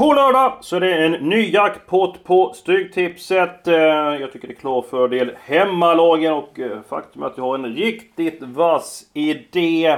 På 0.00 0.12
lördag 0.12 0.58
så 0.60 0.76
är 0.76 0.80
det 0.80 1.06
en 1.06 1.12
ny 1.12 1.50
jackpot 1.50 2.24
på 2.24 2.52
Stryktipset. 2.56 3.68
Eh, 3.68 3.74
jag 4.20 4.32
tycker 4.32 4.48
det 4.48 4.54
är 4.54 4.60
klar 4.60 4.84
fördel 4.90 5.32
hemmalagen 5.44 6.32
och 6.32 6.60
eh, 6.60 6.78
faktum 6.88 7.22
är 7.22 7.26
att 7.26 7.36
jag 7.36 7.44
har 7.44 7.54
en 7.54 7.74
riktigt 7.74 8.42
vass 8.42 9.02
idé. 9.12 9.96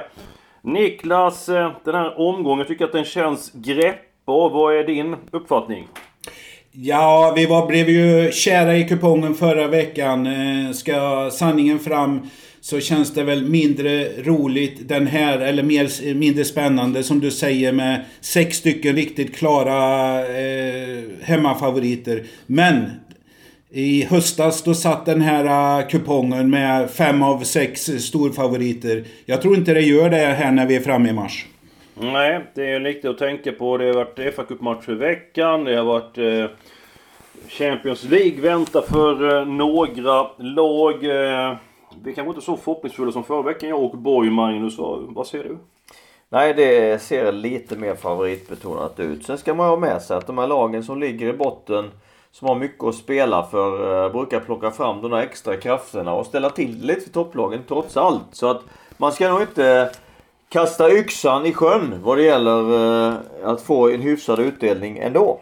Niklas, 0.63 1.49
eh, 1.49 1.71
den 1.85 1.95
här 1.95 2.21
omgången 2.21 2.67
tycker 2.67 2.83
jag 2.83 2.89
att 2.89 2.93
den 2.93 3.05
känns 3.05 3.53
greppbar. 3.53 4.51
Vad 4.51 4.75
är 4.75 4.85
din 4.85 5.17
uppfattning? 5.31 5.89
Ja, 6.73 7.33
vi 7.37 7.47
var, 7.47 7.67
blev 7.67 7.89
ju 7.89 8.33
kära 8.33 8.77
i 8.77 8.89
kupongen 8.89 9.35
förra 9.35 9.67
veckan. 9.67 10.29
Ska 10.75 11.31
sanningen 11.33 11.79
fram 11.79 12.21
så 12.63 12.81
känns 12.81 13.15
det 13.15 13.23
väl 13.23 13.45
mindre 13.45 14.09
roligt 14.23 14.89
den 14.89 15.07
här, 15.07 15.39
eller 15.39 15.63
mer, 15.63 16.15
mindre 16.15 16.45
spännande 16.45 17.03
som 17.03 17.21
du 17.21 17.31
säger 17.31 17.73
med 17.73 18.05
sex 18.21 18.57
stycken 18.57 18.97
riktigt 18.97 19.37
klara 19.37 20.19
eh, 20.21 21.03
hemmafavoriter. 21.23 22.23
Men 22.47 22.91
i 23.71 24.05
höstas 24.05 24.63
då 24.63 24.75
satt 24.75 25.07
den 25.07 25.21
här 25.21 25.81
eh, 25.81 25.89
kupongen 25.89 26.51
med 26.51 26.91
fem 26.91 27.23
av 27.23 27.41
sex 27.41 27.81
storfavoriter. 27.81 29.05
Jag 29.27 29.43
tror 29.43 29.57
inte 29.57 29.75
det 29.75 29.81
gör 29.81 30.11
det 30.11 30.17
här 30.17 30.53
när 30.53 30.67
vi 30.67 30.77
är 30.77 30.81
framme 30.81 31.09
i 31.09 31.13
mars. 31.13 31.47
Nej, 31.95 32.41
det 32.55 32.71
är 32.71 32.81
lite 32.81 33.11
att 33.11 33.19
tänka 33.19 33.53
på. 33.53 33.77
Det 33.77 33.87
har 33.87 33.95
varit 33.95 34.35
fa 34.35 34.45
Cup-match 34.45 34.89
i 34.89 34.95
veckan. 34.95 35.65
Det 35.65 35.77
har 35.77 35.85
varit 35.85 36.19
eh, 36.19 36.57
Champions 37.49 38.05
League 38.05 38.41
väntar 38.41 38.83
för 38.83 39.39
eh, 39.39 39.47
några 39.47 40.27
lag. 40.39 41.05
Eh, 41.05 41.57
vi 42.05 42.15
kanske 42.15 42.29
inte 42.29 42.41
så 42.41 42.57
förhoppningsfulla 42.57 43.13
som 43.13 43.25
förra 43.25 43.43
veckan 43.43 43.69
jag 43.69 43.83
och 43.85 43.99
Borg, 43.99 44.31
Magnus. 44.31 44.79
Vad, 44.79 45.15
vad 45.15 45.27
du? 45.33 45.59
Nej, 46.29 46.55
det 46.55 47.03
ser 47.03 47.33
lite 47.33 47.77
mer 47.77 47.95
favoritbetonat 47.95 49.01
ut. 49.01 49.27
Sen 49.27 49.39
ska 49.39 49.55
man 49.55 49.69
ha 49.69 49.77
med 49.77 50.03
sig 50.03 50.17
att 50.17 50.27
de 50.27 50.39
här 50.39 50.47
lagen 50.47 50.85
som 50.85 51.01
ligger 51.01 51.29
i 51.29 51.33
botten, 51.33 51.91
som 52.31 52.49
har 52.49 52.55
mycket 52.55 52.85
att 52.85 52.95
spela 52.95 53.47
för, 53.47 54.05
eh, 54.05 54.13
brukar 54.13 54.41
plocka 54.41 54.71
fram 54.71 55.03
de 55.03 55.11
där 55.11 55.19
extra 55.19 55.57
krafterna 55.57 56.15
och 56.15 56.27
ställa 56.27 56.51
till 56.51 56.81
det 56.81 56.87
lite 56.87 57.01
för 57.01 57.11
topplagen 57.11 57.61
trots 57.69 57.97
allt. 57.97 58.27
Så 58.33 58.47
att 58.47 58.63
man 58.97 59.13
ska 59.13 59.29
nog 59.29 59.41
inte 59.41 59.91
kasta 60.49 60.93
yxan 60.93 61.47
i 61.47 61.53
sjön 61.53 61.95
vad 62.03 62.19
det 62.19 62.23
gäller 62.23 62.75
eh, 63.09 63.15
att 63.45 63.63
få 63.63 63.91
en 63.91 64.01
hyfsad 64.01 64.41
utdelning 64.41 64.99
ändå. 64.99 65.41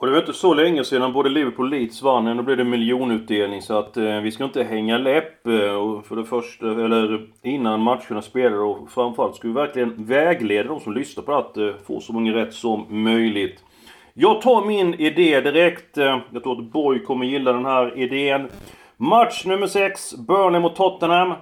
Och 0.00 0.06
det 0.06 0.12
var 0.12 0.20
inte 0.20 0.32
så 0.32 0.54
länge 0.54 0.84
sedan 0.84 1.12
både 1.12 1.28
Liverpool 1.28 1.66
och 1.66 1.70
Leeds 1.70 2.02
vann. 2.02 2.26
Ändå 2.26 2.42
blev 2.42 2.56
det 2.56 2.64
miljonutdelning. 2.64 3.62
Så 3.62 3.78
att 3.78 3.96
eh, 3.96 4.20
vi 4.20 4.30
ska 4.30 4.44
inte 4.44 4.62
hänga 4.62 4.98
läpp. 4.98 5.46
Eh, 5.46 5.74
och 5.74 6.06
för 6.06 6.16
det 6.16 6.24
första, 6.24 6.66
eller 6.66 7.26
innan 7.42 7.80
matcherna 7.80 8.22
spelar. 8.22 8.58
Och 8.58 8.90
framförallt 8.90 9.36
ska 9.36 9.48
vi 9.48 9.54
verkligen 9.54 10.04
vägleda 10.04 10.68
de 10.68 10.80
som 10.80 10.92
lyssnar 10.92 11.24
på 11.24 11.34
att 11.34 11.56
eh, 11.56 11.70
få 11.86 12.00
så 12.00 12.12
många 12.12 12.34
rätt 12.34 12.54
som 12.54 12.86
möjligt. 12.88 13.64
Jag 14.14 14.40
tar 14.42 14.64
min 14.64 14.94
idé 14.94 15.40
direkt. 15.40 15.98
Eh, 15.98 16.18
Jag 16.30 16.42
tror 16.42 16.58
att 16.58 16.72
Borg 16.72 17.04
kommer 17.04 17.26
gilla 17.26 17.52
den 17.52 17.66
här 17.66 17.98
idén. 17.98 18.48
Match 18.96 19.44
nummer 19.44 19.66
6. 19.66 20.14
Burnley 20.16 20.60
mot 20.60 20.76
Tottenham. 20.76 21.32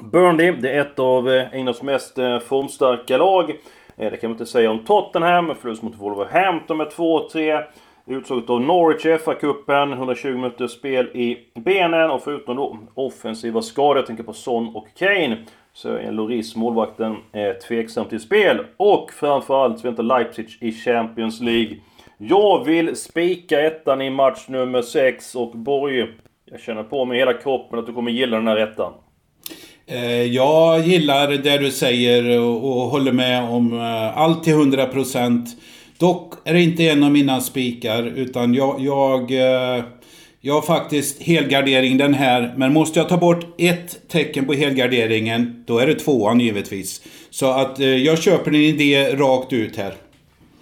Burnley, 0.00 0.52
det 0.52 0.70
är 0.70 0.80
ett 0.80 0.98
av 0.98 1.28
eh, 1.30 1.52
Englands 1.52 1.82
mest 1.82 2.18
eh, 2.18 2.38
formstarka 2.38 3.16
lag. 3.16 3.52
Eh, 3.96 4.10
det 4.10 4.16
kan 4.16 4.30
man 4.30 4.34
inte 4.34 4.46
säga 4.46 4.70
om 4.70 4.78
Tottenham. 4.78 5.54
Förlust 5.54 5.82
mot 5.82 5.98
Wolverhampton 5.98 6.76
med 6.76 6.86
2-3. 6.88 7.64
Utslaget 8.06 8.50
av 8.50 8.60
Norwich 8.60 9.06
i 9.06 9.08
FA-cupen. 9.18 9.92
120 9.92 10.28
minuter 10.28 10.66
spel 10.66 11.06
i 11.06 11.38
benen. 11.54 12.10
Och 12.10 12.22
förutom 12.22 12.56
då 12.56 12.78
offensiva 12.94 13.62
skador, 13.62 13.96
jag 13.96 14.06
tänker 14.06 14.24
på 14.24 14.32
Son 14.32 14.76
och 14.76 14.86
Kane. 14.98 15.36
Så 15.72 15.88
är 15.88 16.12
Loris, 16.12 16.56
målvakten, 16.56 17.16
eh, 17.32 17.52
tveksam 17.52 18.04
till 18.04 18.20
spel. 18.20 18.66
Och 18.76 19.12
framförallt 19.12 19.78
så 19.78 19.86
väntar 19.86 20.02
Leipzig 20.02 20.48
i 20.60 20.72
Champions 20.72 21.40
League. 21.40 21.76
Jag 22.18 22.64
vill 22.64 22.96
spika 22.96 23.60
ettan 23.60 24.02
i 24.02 24.10
match 24.10 24.48
nummer 24.48 24.82
6 24.82 25.34
och 25.34 25.50
Borg, 25.50 26.06
jag 26.44 26.60
känner 26.60 26.82
på 26.82 27.04
mig 27.04 27.18
hela 27.18 27.32
kroppen 27.32 27.78
att 27.78 27.86
du 27.86 27.92
kommer 27.92 28.10
gilla 28.10 28.36
den 28.36 28.48
här 28.48 28.56
ettan. 28.56 28.92
Eh, 29.92 30.22
jag 30.22 30.80
gillar 30.80 31.28
det 31.28 31.58
du 31.58 31.70
säger 31.70 32.40
och 32.40 32.82
håller 32.82 33.12
med 33.12 33.44
om 33.44 33.72
eh, 33.72 34.18
allt 34.18 34.44
till 34.44 34.54
100%. 34.54 35.46
Dock 35.98 36.34
är 36.44 36.54
det 36.54 36.62
inte 36.62 36.88
en 36.88 37.04
av 37.04 37.10
mina 37.10 37.40
spikar 37.40 38.02
utan 38.02 38.54
jag, 38.54 38.80
jag, 38.80 39.30
eh, 39.30 39.84
jag 40.40 40.54
har 40.54 40.62
faktiskt 40.62 41.22
helgardering 41.22 41.98
den 41.98 42.14
här. 42.14 42.54
Men 42.56 42.72
måste 42.72 42.98
jag 42.98 43.08
ta 43.08 43.16
bort 43.16 43.44
ett 43.58 44.08
tecken 44.08 44.46
på 44.46 44.52
helgarderingen, 44.52 45.64
då 45.66 45.78
är 45.78 45.86
det 45.86 45.94
tvåan 45.94 46.40
givetvis. 46.40 47.02
Så 47.30 47.50
att 47.50 47.78
jag 47.78 48.18
köper 48.18 48.50
din 48.50 48.80
idé 48.80 49.16
rakt 49.16 49.52
ut 49.52 49.76
här. 49.76 49.94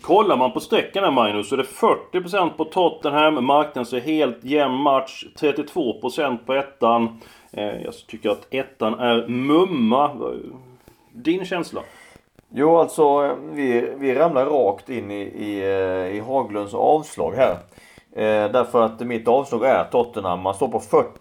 Kollar 0.00 0.36
man 0.36 0.52
på 0.52 0.60
sträckan 0.60 1.04
här 1.04 1.10
Magnus 1.10 1.48
så 1.48 1.54
är 1.54 1.56
det 1.56 2.20
40% 2.20 2.50
på 2.50 2.64
Tottenham. 2.64 3.44
Marknaden 3.44 3.86
ser 3.86 4.00
helt 4.00 4.44
jämn 4.44 4.74
match. 4.74 5.24
32% 5.40 6.38
på 6.46 6.54
ettan. 6.54 7.20
Eh, 7.52 7.82
jag 7.82 7.94
tycker 8.06 8.30
att 8.30 8.46
ettan 8.54 8.94
är 8.94 9.28
mumma. 9.28 10.10
Din 11.12 11.44
känsla? 11.44 11.80
Jo, 12.52 12.76
alltså 12.76 13.02
eh, 13.02 13.32
vi, 13.52 13.92
vi 13.98 14.14
ramlar 14.14 14.46
rakt 14.46 14.88
in 14.88 15.10
i, 15.10 15.20
i, 15.20 15.60
eh, 15.60 16.16
i 16.16 16.20
Haglunds 16.20 16.74
avslag 16.74 17.34
här. 17.36 17.56
Eh, 18.12 18.52
därför 18.52 18.82
att 18.82 19.00
mitt 19.00 19.28
avslag 19.28 19.64
är 19.64 19.84
Tottenham. 19.84 20.40
Man 20.40 20.54
står 20.54 20.68
på 20.68 20.80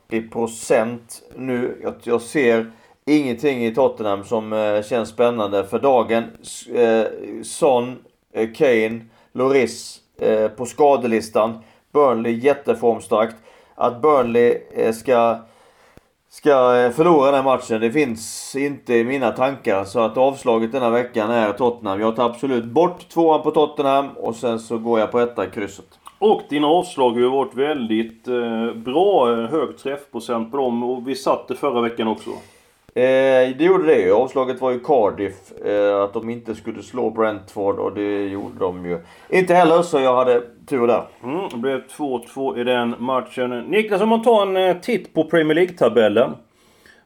40% 0.09 0.99
nu. 1.35 1.79
Jag, 1.83 1.93
jag 2.03 2.21
ser 2.21 2.71
ingenting 3.05 3.65
i 3.65 3.75
Tottenham 3.75 4.23
som 4.23 4.53
eh, 4.53 4.83
känns 4.83 5.09
spännande 5.09 5.63
för 5.63 5.79
dagen. 5.79 6.23
Eh, 6.75 7.05
Son, 7.43 7.97
eh, 8.33 8.49
Kane, 8.53 9.01
Loris 9.33 10.01
eh, 10.17 10.47
på 10.47 10.65
skadelistan. 10.65 11.59
Burnley 11.93 12.33
jätteformstarkt. 12.33 13.35
Att 13.75 14.01
Burnley 14.01 14.57
eh, 14.75 14.93
ska 14.93 15.37
ska 16.29 16.77
eh, 16.77 16.91
förlora 16.91 17.25
den 17.25 17.35
här 17.35 17.43
matchen. 17.43 17.81
Det 17.81 17.91
finns 17.91 18.55
inte 18.55 18.93
i 18.93 19.03
mina 19.03 19.31
tankar. 19.31 19.83
Så 19.83 19.99
att 19.99 20.17
avslaget 20.17 20.71
denna 20.71 20.89
veckan 20.89 21.31
är 21.31 21.53
Tottenham. 21.53 21.99
Jag 21.99 22.15
tar 22.15 22.25
absolut 22.25 22.65
bort 22.65 23.09
tvåan 23.09 23.41
på 23.41 23.51
Tottenham 23.51 24.09
och 24.17 24.35
sen 24.35 24.59
så 24.59 24.77
går 24.77 24.99
jag 24.99 25.11
på 25.11 25.19
etta 25.19 25.45
i 25.45 25.49
krysset. 25.49 25.99
Och 26.19 26.41
dina 26.49 26.67
avslag 26.67 27.11
har 27.11 27.19
ju 27.19 27.29
varit 27.29 27.55
väldigt 27.55 28.27
eh, 28.27 28.73
bra. 28.73 29.31
Eh, 29.33 29.49
hög 29.49 29.77
träffprocent 29.77 30.51
på 30.51 30.57
dem. 30.57 30.83
Och 30.83 31.07
vi 31.07 31.15
satte 31.15 31.55
förra 31.55 31.81
veckan 31.81 32.07
också. 32.07 32.29
Eh, 32.95 33.57
det 33.57 33.63
gjorde 33.63 33.85
det 33.85 34.01
ju. 34.01 34.11
Avslaget 34.11 34.61
var 34.61 34.71
ju 34.71 34.79
Cardiff. 34.79 35.51
Eh, 35.65 36.01
att 36.01 36.13
de 36.13 36.29
inte 36.29 36.55
skulle 36.55 36.83
slå 36.83 37.09
Brentford 37.09 37.79
och 37.79 37.93
det 37.93 38.27
gjorde 38.27 38.59
de 38.59 38.85
ju. 38.85 38.99
Inte 39.29 39.53
heller 39.53 39.81
så 39.81 39.99
jag 39.99 40.15
hade 40.15 40.41
tur 40.65 40.87
där. 40.87 41.03
Mm, 41.23 41.49
det 41.51 41.57
blev 41.57 41.87
2-2 41.87 42.59
i 42.59 42.63
den 42.63 42.95
matchen. 42.99 43.59
Niklas, 43.59 44.01
om 44.01 44.09
man 44.09 44.21
tar 44.21 44.41
en 44.41 44.57
eh, 44.57 44.77
titt 44.81 45.13
på 45.13 45.23
Premier 45.23 45.55
League-tabellen. 45.55 46.31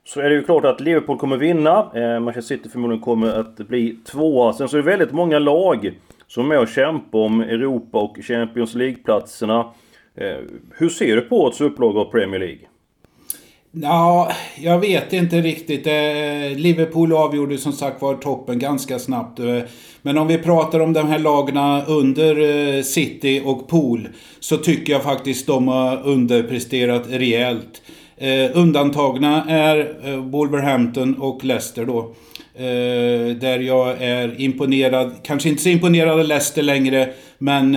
Så 0.04 0.20
är 0.20 0.30
det 0.30 0.36
ju 0.36 0.44
klart 0.44 0.66
att 0.66 0.80
Liverpool 0.82 1.18
kommer 1.18 1.38
vinna. 1.38 1.92
Eh, 1.96 2.20
Manchester 2.20 2.56
City 2.56 2.70
förmodligen 2.70 3.04
kommer 3.04 3.40
att 3.40 3.58
bli 3.58 3.98
tvåa. 4.06 4.54
Sen 4.54 4.70
så 4.70 4.78
är 4.78 4.82
det 4.82 4.90
väldigt 4.90 5.12
många 5.12 5.40
lag 5.40 5.92
som 6.28 6.44
är 6.44 6.48
med 6.48 6.60
och 6.60 6.68
kämpar 6.68 7.20
om 7.20 7.42
Europa 7.42 8.00
och 8.00 8.18
Champions 8.22 8.76
League-platserna. 8.76 9.66
Eh, 10.16 10.38
hur 10.78 10.90
ser 10.90 11.16
du 11.16 11.22
på 11.22 11.42
årets 11.42 11.62
upplaga 11.62 12.00
av 12.00 12.12
Premier 12.12 12.40
League? 12.40 12.68
Ja, 13.76 14.32
jag 14.62 14.80
vet 14.80 15.14
inte 15.14 15.42
riktigt. 15.42 15.88
Eh, 15.88 16.58
Liverpool 16.58 17.14
avgjorde 17.14 17.58
som 17.58 17.72
sagt 17.72 18.02
var 18.02 18.16
toppen 18.16 18.60
ganska 18.60 19.00
snabbt. 19.00 19.40
Eh, 19.40 19.60
men 20.02 20.18
om 20.18 20.28
vi 20.28 20.38
pratar 20.38 20.80
om 20.80 20.94
de 20.94 21.08
här 21.08 21.20
lagarna 21.20 21.86
under 21.86 22.40
eh, 22.78 22.84
City 22.84 23.42
och 23.46 23.68
Pool 23.68 24.08
så 24.40 24.58
tycker 24.58 24.94
jag 24.94 25.04
faktiskt 25.04 25.48
de 25.48 25.68
har 25.68 26.08
underpresterat 26.08 27.04
rejält. 27.10 27.82
Undantagna 28.54 29.46
är 29.50 30.18
Wolverhampton 30.18 31.16
och 31.16 31.44
Leicester 31.44 31.86
då. 31.86 32.16
Där 33.40 33.60
jag 33.60 34.02
är 34.02 34.42
imponerad, 34.42 35.14
kanske 35.24 35.50
inte 35.50 35.64
så 35.64 35.70
imponerad 35.70 36.20
av 36.20 36.26
Leicester 36.26 36.62
längre, 36.62 37.14
men 37.38 37.76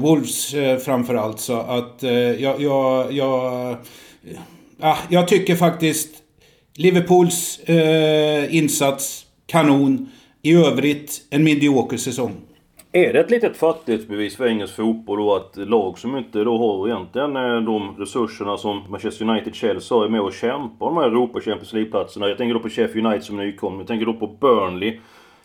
Wolves 0.00 0.54
framförallt. 0.84 1.40
Så 1.40 1.56
att 1.60 2.02
jag, 2.38 2.60
jag, 2.60 3.12
jag, 3.12 3.76
ah, 4.80 4.98
jag 5.08 5.28
tycker 5.28 5.56
faktiskt 5.56 6.22
Liverpools 6.76 7.58
eh, 7.58 8.56
insats, 8.56 9.26
kanon. 9.46 10.08
I 10.42 10.54
övrigt 10.54 11.26
en 11.30 11.44
medioker 11.44 11.96
säsong. 11.96 12.34
Är 12.92 13.12
det 13.12 13.20
ett 13.20 13.30
litet 13.30 13.56
fattighetsbevis 13.56 14.36
för 14.36 14.46
engelsk 14.46 14.76
fotboll 14.76 15.18
då 15.18 15.34
att 15.34 15.56
lag 15.56 15.98
som 15.98 16.16
inte 16.16 16.44
då 16.44 16.58
har 16.58 16.88
egentligen 16.88 17.36
eh, 17.36 17.60
de 17.60 17.96
resurserna 17.98 18.56
som 18.56 18.82
Manchester 18.88 19.28
United, 19.28 19.54
Chelsea 19.54 19.98
har 19.98 20.04
är 20.04 20.08
med 20.08 20.20
och 20.20 20.32
kämpar 20.32 20.86
om 20.86 20.94
de 20.94 21.00
här 21.00 21.08
Europa 21.08 21.40
Champions 21.40 21.72
League-platserna. 21.72 22.28
Jag 22.28 22.38
tänker 22.38 22.54
då 22.54 22.60
på 22.60 22.68
Sheffield 22.68 23.06
United 23.06 23.24
som 23.24 23.36
nykomling. 23.36 23.80
Jag 23.80 23.88
tänker 23.88 24.06
då 24.06 24.12
på 24.12 24.26
Burnley. 24.26 25.00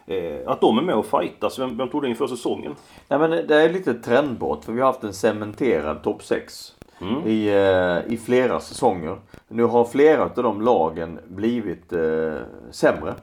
Eh, 0.08 0.48
att 0.48 0.62
de 0.62 0.78
är 0.78 0.82
med 0.82 0.96
och 0.96 1.06
fightas. 1.06 1.60
Vem, 1.60 1.78
vem 1.78 1.90
tog 1.90 2.02
det 2.02 2.10
inför 2.10 2.28
säsongen? 2.28 2.76
Nej 3.08 3.20
men 3.20 3.32
det 3.32 3.56
är 3.56 3.74
lite 3.74 3.94
trendbrott 3.94 4.66
för 4.66 4.74
vi 4.74 4.80
har 4.80 4.88
haft 4.88 5.04
en 5.04 5.14
cementerad 5.14 6.04
topp 6.04 6.24
6. 6.24 6.73
Mm. 7.01 7.28
I, 7.28 7.48
eh, 7.48 8.13
I 8.13 8.18
flera 8.18 8.60
säsonger. 8.60 9.18
Nu 9.48 9.63
har 9.63 9.86
flera 9.86 10.24
av 10.24 10.31
de 10.36 10.62
lagen 10.62 11.19
blivit 11.28 11.94
eh, 11.94 12.34
sämre. 12.72 13.13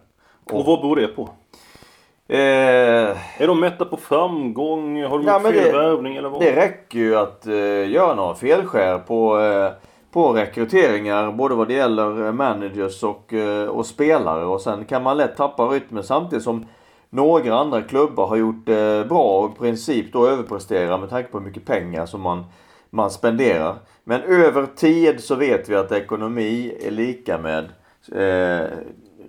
Och, 0.45 0.59
och 0.61 0.65
vad 0.67 0.81
beror 0.81 0.97
det 0.97 1.07
på? 1.07 1.29
Eh, 2.31 3.43
är 3.43 3.47
de 3.47 3.61
mätta 3.61 3.85
på 3.85 3.97
framgång? 3.97 5.03
Har 5.03 5.19
de 5.19 5.27
gjort 5.27 5.55
fel 5.55 5.73
värvning 5.73 6.17
eller 6.17 6.29
vad? 6.29 6.41
Det 6.41 6.57
räcker 6.57 6.99
ju 6.99 7.17
att 7.17 7.47
eh, 7.47 7.91
göra 7.91 8.15
några 8.15 8.35
felskär 8.35 8.99
på, 8.99 9.41
eh, 9.41 9.71
på 10.13 10.33
rekryteringar. 10.33 11.33
Både 11.33 11.55
vad 11.55 11.69
det 11.69 11.75
gäller 11.75 12.33
managers 12.33 13.03
och, 13.03 13.33
eh, 13.33 13.69
och 13.69 13.87
spelare. 13.87 14.45
Och 14.45 14.61
sen 14.61 14.85
kan 14.85 15.03
man 15.03 15.17
lätt 15.17 15.37
tappa 15.37 15.67
rytmen 15.67 16.03
samtidigt 16.03 16.45
som 16.45 16.67
några 17.11 17.59
andra 17.59 17.83
klubbar 17.83 18.27
har 18.27 18.37
gjort 18.37 18.65
bra 19.09 19.41
och 19.41 19.51
i 19.51 19.59
princip 19.59 20.13
då 20.13 20.27
överpresterar 20.27 20.99
med 20.99 21.11
tanke 21.11 21.31
på 21.31 21.39
hur 21.39 21.47
mycket 21.47 21.67
pengar 21.67 22.07
som 22.07 22.21
man, 22.21 22.45
man 22.91 23.11
spenderar. 23.11 23.77
Men 24.05 24.23
över 24.23 24.67
tid 24.67 25.21
så 25.21 25.35
vet 25.35 25.69
vi 25.69 25.75
att 25.75 25.93
ekonomi 25.93 26.75
är 26.83 26.91
lika 26.91 27.39
med 27.39 27.65
eh, 28.13 28.69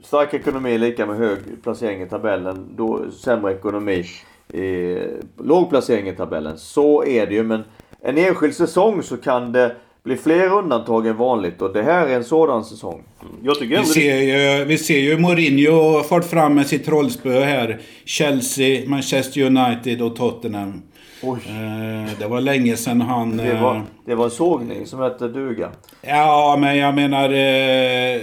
stark 0.04 0.34
ekonomi 0.34 0.74
är 0.74 0.80
lika 0.80 1.06
med 1.06 1.18
hög 1.18 1.40
placering 1.64 2.02
i 2.02 2.10
tabellen. 2.10 2.70
Då 2.76 3.12
sämre 3.12 3.54
ekonomi 3.54 4.06
eh, 4.54 5.10
låg 5.38 5.70
placering 5.70 6.10
i 6.10 6.16
tabellen. 6.16 6.58
Så 6.58 7.06
är 7.06 7.28
det 7.28 7.34
ju 7.34 7.44
men 7.44 7.64
en 8.02 8.18
enskild 8.18 8.56
säsong 8.56 9.04
så 9.04 9.18
kan 9.18 9.52
det 9.52 9.76
bli 10.04 10.18
fler 10.18 10.54
undantag 10.54 11.08
än 11.08 11.18
vanligt 11.18 11.62
och 11.62 11.74
det 11.74 11.84
här 11.84 12.08
är 12.08 12.16
en 12.16 12.24
sådan 12.24 12.66
säsong. 12.66 13.04
Jag 13.44 13.60
tycker 13.60 13.80
vi, 13.80 13.86
ser 13.86 14.18
ju, 14.18 14.66
vi 14.66 14.78
ser 14.78 15.00
ju 15.00 15.18
Mourinho 15.18 16.04
fart 16.04 16.26
fram 16.26 16.56
med 16.56 16.68
sitt 16.68 16.86
trollspö 16.86 17.40
här. 17.40 17.82
Chelsea, 18.06 18.90
Manchester 18.90 19.42
United 19.42 20.02
och 20.02 20.16
Tottenham. 20.16 20.82
Oj. 21.24 21.40
Eh, 21.46 22.20
det 22.20 22.28
var 22.28 22.42
länge 22.42 22.78
sedan 22.78 23.02
han... 23.02 23.38
Det 23.38 23.62
var, 23.62 23.76
eh, 23.76 23.82
det 24.06 24.16
var 24.16 24.30
sågning 24.30 24.86
som 24.86 25.00
hette 25.00 25.28
duga. 25.28 25.70
Ja, 26.02 26.58
men 26.60 26.78
jag 26.78 26.96
menar... 26.96 27.30
Eh, 27.30 28.22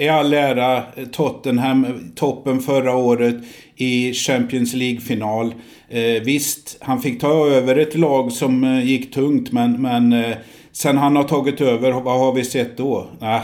i 0.00 0.08
all 0.08 0.34
ära 0.34 0.82
Tottenham, 1.12 1.86
toppen 2.14 2.60
förra 2.60 2.96
året 2.96 3.34
i 3.76 4.12
Champions 4.12 4.74
League-final. 4.74 5.54
Eh, 5.88 6.22
visst, 6.24 6.78
han 6.80 7.00
fick 7.00 7.20
ta 7.20 7.48
över 7.48 7.76
ett 7.76 7.94
lag 7.94 8.32
som 8.32 8.64
eh, 8.64 8.86
gick 8.86 9.14
tungt 9.14 9.52
men, 9.52 9.82
men 9.82 10.12
eh, 10.12 10.36
sen 10.72 10.98
han 10.98 11.16
har 11.16 11.24
tagit 11.24 11.60
över, 11.60 11.92
vad 11.92 12.18
har 12.18 12.32
vi 12.32 12.44
sett 12.44 12.76
då? 12.76 13.06
Nah. 13.18 13.40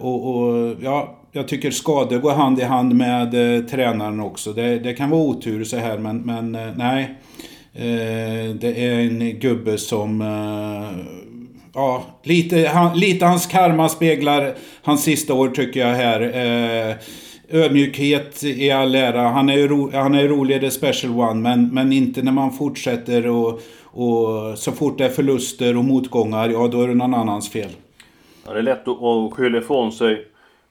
Och, 0.00 0.36
och, 0.36 0.76
ja, 0.82 1.18
jag 1.32 1.48
tycker 1.48 1.70
skador 1.70 2.18
går 2.18 2.32
hand 2.32 2.60
i 2.60 2.62
hand 2.62 2.94
med 2.94 3.30
tränaren 3.70 4.20
också. 4.20 4.52
Det, 4.52 4.78
det, 4.78 4.94
kan 4.94 5.10
vara 5.10 5.20
otur 5.20 5.64
så 5.64 5.76
här 5.76 5.98
men, 5.98 6.18
men 6.18 6.52
nej. 6.76 7.14
Eh, 7.78 8.54
det 8.54 8.86
är 8.86 9.00
en 9.00 9.38
gubbe 9.38 9.78
som 9.78 10.20
eh, 10.20 11.04
ja, 11.74 12.04
lite, 12.22 12.70
han, 12.74 12.98
lite 12.98 13.26
hans 13.26 13.46
karma 13.46 13.88
speglar 13.88 14.54
hans 14.82 15.02
sista 15.02 15.34
år 15.34 15.48
tycker 15.48 15.80
jag 15.80 15.94
här. 15.94 16.20
Eh, 16.20 16.96
ödmjukhet 17.50 18.44
i 18.44 18.70
all 18.70 18.94
ära. 18.94 19.22
Han 19.22 19.48
är, 19.48 19.68
ro, 19.68 19.90
han 19.92 20.14
är 20.14 20.28
rolig, 20.28 20.60
the 20.60 20.70
special 20.70 21.12
one. 21.12 21.34
Men, 21.34 21.74
men 21.74 21.92
inte 21.92 22.22
när 22.22 22.32
man 22.32 22.52
fortsätter 22.52 23.26
och, 23.26 23.60
och 23.84 24.58
så 24.58 24.72
fort 24.72 24.98
det 24.98 25.04
är 25.04 25.08
förluster 25.08 25.76
och 25.76 25.84
motgångar, 25.84 26.48
ja 26.48 26.68
då 26.68 26.82
är 26.82 26.88
det 26.88 26.94
någon 26.94 27.14
annans 27.14 27.50
fel. 27.50 27.70
Ja, 28.46 28.52
det 28.52 28.58
är 28.58 28.62
lätt 28.62 28.88
att 28.88 29.32
skylla 29.32 29.58
ifrån 29.58 29.92
sig. 29.92 30.24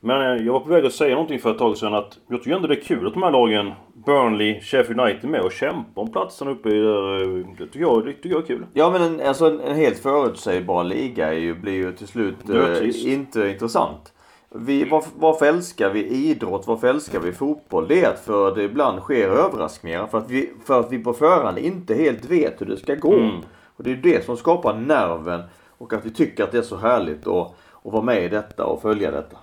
Men 0.05 0.21
eh, 0.21 0.45
jag 0.45 0.53
var 0.53 0.59
på 0.59 0.69
väg 0.69 0.85
att 0.85 0.93
säga 0.93 1.15
någonting 1.15 1.39
för 1.39 1.51
ett 1.51 1.57
tag 1.57 1.77
sedan 1.77 1.93
att 1.93 2.17
jag 2.27 2.43
tycker 2.43 2.55
ändå 2.55 2.67
det 2.67 2.75
är 2.75 2.81
kul 2.81 3.07
att 3.07 3.13
de 3.13 3.23
här 3.23 3.31
lagen, 3.31 3.71
Burnley, 4.05 4.61
Sheffield 4.61 4.99
United, 4.99 5.23
är 5.23 5.27
med 5.27 5.41
och 5.41 5.51
kämpar 5.51 6.01
om 6.01 6.11
platsen 6.11 6.47
uppe 6.47 6.69
i 6.69 6.81
där. 6.81 7.21
Eh, 7.21 7.45
det 7.57 7.65
tycker 7.65 7.79
jag, 7.79 8.05
det 8.05 8.13
tycker 8.13 8.29
jag 8.29 8.41
är 8.41 8.45
kul. 8.45 8.65
Ja 8.73 8.89
men 8.89 9.01
en, 9.01 9.27
alltså 9.27 9.45
en, 9.45 9.59
en 9.59 9.75
helt 9.75 9.99
förutsägbar 9.99 10.83
liga 10.83 11.27
är 11.27 11.37
ju, 11.37 11.55
blir 11.55 11.73
ju 11.73 11.91
till 11.91 12.07
slut 12.07 12.35
eh, 12.49 13.11
inte 13.11 13.49
intressant. 13.49 14.13
Vi, 14.49 14.83
var, 14.83 15.03
varför 15.15 15.45
älskar 15.45 15.89
vi 15.89 16.07
idrott? 16.07 16.67
Varför 16.67 16.87
älskar 16.87 17.19
vi 17.19 17.31
fotboll? 17.31 17.87
Det 17.87 18.03
är 18.03 18.09
att 18.09 18.19
för 18.19 18.55
det 18.55 18.63
ibland 18.63 18.99
sker 18.99 19.29
överraskningar. 19.29 20.07
För 20.07 20.17
att 20.17 20.29
vi, 20.29 20.51
för 20.65 20.79
att 20.79 20.91
vi 20.91 20.99
på 20.99 21.13
förhand 21.13 21.57
inte 21.57 21.95
helt 21.95 22.25
vet 22.25 22.61
hur 22.61 22.65
det 22.65 22.77
ska 22.77 22.95
gå. 22.95 23.13
Mm. 23.13 23.35
Och 23.75 23.83
det 23.83 23.91
är 23.91 23.95
det 23.95 24.25
som 24.25 24.37
skapar 24.37 24.73
nerven. 24.73 25.41
Och 25.77 25.93
att 25.93 26.05
vi 26.05 26.09
tycker 26.09 26.43
att 26.43 26.51
det 26.51 26.57
är 26.57 26.61
så 26.61 26.77
härligt 26.77 27.27
att, 27.27 27.47
att 27.83 27.93
vara 27.93 28.03
med 28.03 28.23
i 28.23 28.27
detta 28.27 28.65
och 28.65 28.81
följa 28.81 29.11
detta. 29.11 29.37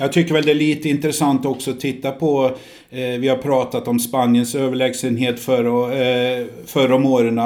Jag 0.00 0.12
tycker 0.12 0.34
väl 0.34 0.44
det 0.44 0.52
är 0.52 0.54
lite 0.54 0.88
intressant 0.88 1.46
också 1.46 1.70
att 1.70 1.80
titta 1.80 2.10
på, 2.10 2.44
eh, 2.90 3.00
vi 3.00 3.28
har 3.28 3.36
pratat 3.36 3.88
om 3.88 3.98
Spaniens 3.98 4.54
överlägsenhet 4.54 5.40
förra, 5.40 5.94
eh, 5.94 6.46
förra 6.66 6.94
om 6.94 7.06
åren. 7.06 7.40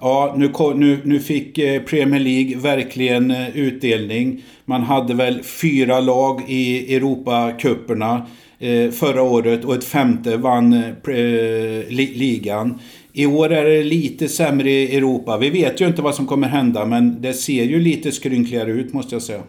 Ja, 0.00 0.34
nu, 0.36 0.52
nu, 0.74 0.98
nu 1.04 1.20
fick 1.20 1.58
eh, 1.58 1.82
Premier 1.82 2.20
League 2.20 2.56
verkligen 2.56 3.30
eh, 3.30 3.56
utdelning. 3.56 4.44
Man 4.64 4.82
hade 4.82 5.14
väl 5.14 5.42
fyra 5.42 6.00
lag 6.00 6.42
i 6.48 6.96
Europacuperna 6.96 8.26
eh, 8.58 8.90
förra 8.90 9.22
året 9.22 9.64
och 9.64 9.74
ett 9.74 9.84
femte 9.84 10.36
vann 10.36 10.72
eh, 10.72 11.14
eh 11.14 11.88
ligan. 11.90 12.78
I 13.12 13.26
år 13.26 13.52
är 13.52 13.64
det 13.64 13.82
lite 13.82 14.28
sämre 14.28 14.70
i 14.70 14.96
Europa. 14.96 15.38
Vi 15.38 15.50
vet 15.50 15.80
ju 15.80 15.86
inte 15.86 16.02
vad 16.02 16.14
som 16.14 16.26
kommer 16.26 16.48
hända 16.48 16.84
men 16.84 17.22
det 17.22 17.34
ser 17.34 17.64
ju 17.64 17.80
lite 17.80 18.12
skrynkligare 18.12 18.70
ut 18.70 18.92
måste 18.92 19.14
jag 19.14 19.22
säga. 19.22 19.42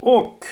Och 0.00 0.44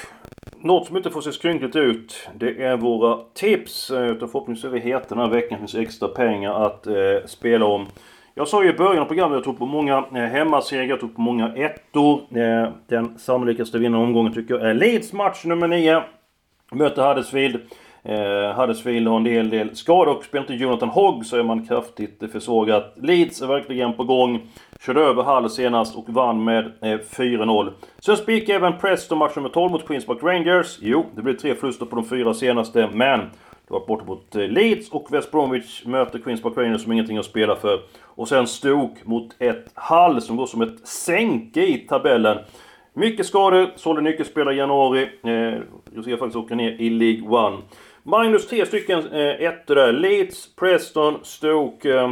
något 0.63 0.87
som 0.87 0.97
inte 0.97 1.11
får 1.11 1.21
se 1.21 1.33
skrynkligt 1.33 1.77
ut, 1.77 2.29
det 2.35 2.63
är 2.63 2.77
våra 2.77 3.19
tips. 3.35 3.91
Eh, 3.91 4.09
Utan 4.09 4.29
förhoppningsvis 4.29 4.65
är 4.65 4.69
vi 4.69 4.81
heta 4.81 5.15
den 5.15 5.25
här 5.25 5.31
veckan. 5.31 5.59
finns 5.59 5.75
extra 5.75 6.09
pengar 6.09 6.67
att 6.67 6.87
eh, 6.87 6.95
spela 7.27 7.67
om. 7.67 7.87
Jag 8.35 8.49
sa 8.49 8.63
ju 8.65 8.71
i 8.71 8.73
början 8.73 9.03
av 9.03 9.07
programmet 9.07 9.33
att 9.33 9.37
jag 9.37 9.45
tror 9.45 9.55
på 9.55 9.67
många 9.67 9.97
eh, 10.15 10.23
hemmasegrar, 10.23 10.85
jag 10.85 11.01
tror 11.01 11.09
på 11.09 11.21
många 11.21 11.55
ettor. 11.55 12.21
Eh, 12.39 12.69
den 12.87 13.19
sannolikaste 13.19 13.79
vinnaren 13.79 14.05
omgången 14.05 14.33
tycker 14.33 14.55
jag 14.55 14.71
är 14.71 14.75
Leeds 14.75 15.13
match 15.13 15.45
nummer 15.45 15.69
9. 15.69 16.03
Möter 16.73 17.09
Huddersfield. 17.09 17.61
Eh, 18.03 18.61
Huddersfield 18.61 19.09
har 19.09 19.17
en 19.17 19.25
del, 19.25 19.51
del 19.51 19.77
skador 19.77 20.17
och 20.17 20.25
spelar 20.25 20.43
inte 20.43 20.55
Jonathan 20.65 20.89
Hogg 20.89 21.27
så 21.27 21.37
är 21.37 21.43
man 21.43 21.67
kraftigt 21.67 22.33
försvagat. 22.33 22.95
Leeds 22.97 23.43
är 23.43 23.47
verkligen 23.47 23.93
på 23.93 24.05
gång. 24.05 24.41
Körde 24.87 25.01
över 25.01 25.23
Hull 25.23 25.51
senast 25.51 25.97
och 25.97 26.05
vann 26.09 26.45
med 26.45 26.65
eh, 26.65 26.99
4-0. 26.99 27.73
Sen 27.99 28.17
spikade 28.17 28.57
även 28.59 28.79
Preston 28.79 29.19
match 29.19 29.37
nummer 29.37 29.49
12 29.49 29.73
mot 29.73 29.87
Queens 29.87 30.07
Park 30.07 30.23
Rangers. 30.23 30.79
Jo, 30.81 31.07
det 31.17 31.23
blev 31.23 31.37
tre 31.37 31.55
förluster 31.55 31.87
på 31.87 31.97
de 31.97 32.05
fyra 32.05 32.35
senaste, 32.35 32.89
men 32.93 33.21
det 33.21 33.29
var 33.75 33.87
borta 33.87 34.05
mot 34.05 34.37
eh, 34.37 34.49
Leeds 34.49 34.91
och 34.91 35.13
West 35.13 35.31
Bromwich 35.31 35.85
möter 35.87 36.19
Queens 36.19 36.43
Park 36.43 36.57
Rangers 36.57 36.83
som 36.83 36.93
ingenting 36.93 37.19
att 37.19 37.25
spela 37.25 37.57
för. 37.57 37.81
Och 38.05 38.29
sen 38.29 38.47
Stoke 38.47 39.01
mot 39.05 39.37
ett 39.39 39.73
Hull 39.75 40.21
som 40.21 40.37
går 40.37 40.47
som 40.47 40.63
ett 40.63 40.89
sänke 40.89 41.63
i 41.63 41.79
tabellen. 41.79 42.39
Mycket 42.95 43.27
skador, 43.27 43.71
sålde 43.77 44.03
nyckelspelare 44.03 44.55
i 44.55 44.59
januari. 44.59 45.09
Eh, 45.25 45.61
jag 45.95 46.05
ser 46.05 46.17
faktiskt 46.17 46.37
åka 46.37 46.55
ner 46.55 46.71
i 46.71 46.91
League 46.91 47.29
One. 47.29 47.57
Minus 48.03 48.49
tre 48.49 48.67
stycken 48.67 49.13
eh, 49.13 49.43
ettor 49.43 49.75
där. 49.75 49.93
Leeds, 49.93 50.57
Preston, 50.57 51.15
Stoke. 51.23 51.95
Eh, 51.95 52.11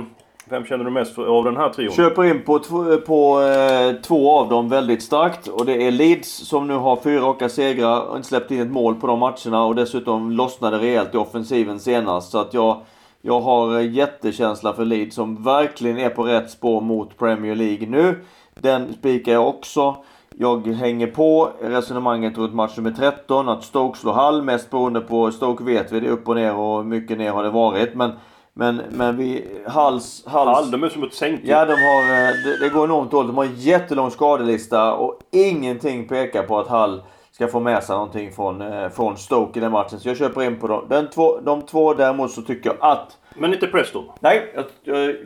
vem 0.50 0.64
känner 0.64 0.84
du 0.84 0.90
mest 0.90 1.14
för, 1.14 1.26
av 1.26 1.44
den 1.44 1.56
här 1.56 1.68
trion? 1.68 1.92
Köper 1.92 2.24
in 2.24 2.42
på, 2.42 2.58
på 3.06 3.40
eh, 3.40 3.92
två 4.02 4.32
av 4.32 4.48
dem 4.48 4.68
väldigt 4.68 5.02
starkt. 5.02 5.46
Och 5.48 5.66
det 5.66 5.86
är 5.86 5.90
Leeds 5.90 6.48
som 6.48 6.66
nu 6.66 6.74
har 6.74 6.96
fyra 6.96 7.20
raka 7.20 7.48
segrar 7.48 8.00
och 8.00 8.16
inte 8.16 8.28
släppt 8.28 8.50
in 8.50 8.60
ett 8.60 8.70
mål 8.70 8.94
på 8.94 9.06
de 9.06 9.18
matcherna. 9.18 9.64
Och 9.64 9.74
dessutom 9.74 10.30
lossnade 10.30 10.78
rejält 10.78 11.14
i 11.14 11.16
offensiven 11.16 11.80
senast. 11.80 12.30
Så 12.30 12.38
att 12.38 12.54
jag, 12.54 12.80
jag 13.22 13.40
har 13.40 13.78
eh, 13.78 13.90
jättekänsla 13.90 14.72
för 14.72 14.84
Leeds 14.84 15.14
som 15.14 15.42
verkligen 15.42 15.98
är 15.98 16.10
på 16.10 16.22
rätt 16.22 16.50
spår 16.50 16.80
mot 16.80 17.18
Premier 17.18 17.54
League 17.54 17.88
nu. 17.88 18.24
Den 18.54 18.94
spikar 18.94 19.32
jag 19.32 19.48
också. 19.48 19.96
Jag 20.40 20.66
hänger 20.66 21.06
på 21.06 21.50
resonemanget 21.62 22.38
runt 22.38 22.54
match 22.54 22.76
nummer 22.76 22.90
13 22.90 23.48
att 23.48 23.64
Stoke 23.64 23.98
slår 23.98 24.12
Hall 24.12 24.42
mest 24.42 24.70
beroende 24.70 25.00
på 25.00 25.32
Stoke 25.32 25.64
vet 25.64 25.92
vi 25.92 26.00
det 26.00 26.06
är 26.06 26.10
upp 26.10 26.28
och 26.28 26.36
ner 26.36 26.54
och 26.54 26.86
mycket 26.86 27.18
ner 27.18 27.30
har 27.30 27.42
det 27.42 27.50
varit. 27.50 27.94
Men 27.94 28.12
men, 28.58 28.82
men 28.90 29.16
vi... 29.16 29.44
Hals... 29.66 30.24
hals 30.26 30.56
Hall, 30.56 30.70
de 30.70 30.84
är 30.84 30.88
som 30.88 31.02
ett 31.02 31.14
sänk. 31.14 31.40
Ja, 31.44 31.64
de 31.64 31.72
har... 31.72 32.02
Eh, 32.02 32.32
det, 32.44 32.58
det 32.60 32.68
går 32.68 32.84
enormt 32.84 33.10
dåligt. 33.10 33.28
De 33.28 33.36
har 33.36 33.44
en 33.44 33.54
jättelång 33.54 34.10
skadelista 34.10 34.94
och 34.94 35.18
ingenting 35.30 36.08
pekar 36.08 36.42
på 36.42 36.58
att 36.58 36.68
Hall 36.68 37.02
ska 37.32 37.48
få 37.48 37.60
med 37.60 37.84
sig 37.84 37.94
någonting 37.94 38.32
från, 38.32 38.62
eh, 38.62 38.88
från 38.88 39.16
Stoke 39.16 39.58
i 39.58 39.62
den 39.62 39.72
matchen. 39.72 40.00
Så 40.00 40.08
jag 40.08 40.16
köper 40.16 40.42
in 40.42 40.58
på 40.60 40.66
dem. 40.66 40.86
Den 40.88 41.10
två, 41.10 41.38
de 41.40 41.62
två 41.62 41.94
däremot 41.94 42.30
så 42.30 42.42
tycker 42.42 42.70
jag 42.70 42.90
att... 42.90 43.16
Men 43.36 43.54
inte 43.54 43.66
Preston? 43.66 44.04
Nej, 44.20 44.54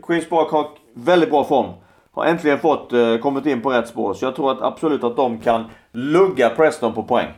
Queens 0.02 0.28
Park 0.28 0.50
har 0.50 0.66
väldigt 0.94 1.30
bra 1.30 1.44
form. 1.44 1.70
Har 2.12 2.24
äntligen 2.24 2.58
fått, 2.58 2.92
eh, 2.92 3.16
kommit 3.16 3.46
in 3.46 3.62
på 3.62 3.70
rätt 3.70 3.88
spår. 3.88 4.14
Så 4.14 4.24
jag 4.24 4.36
tror 4.36 4.52
att 4.52 4.62
absolut 4.62 5.04
att 5.04 5.16
de 5.16 5.38
kan 5.38 5.64
lugga 5.92 6.50
Preston 6.50 6.94
på 6.94 7.02
poäng. 7.02 7.28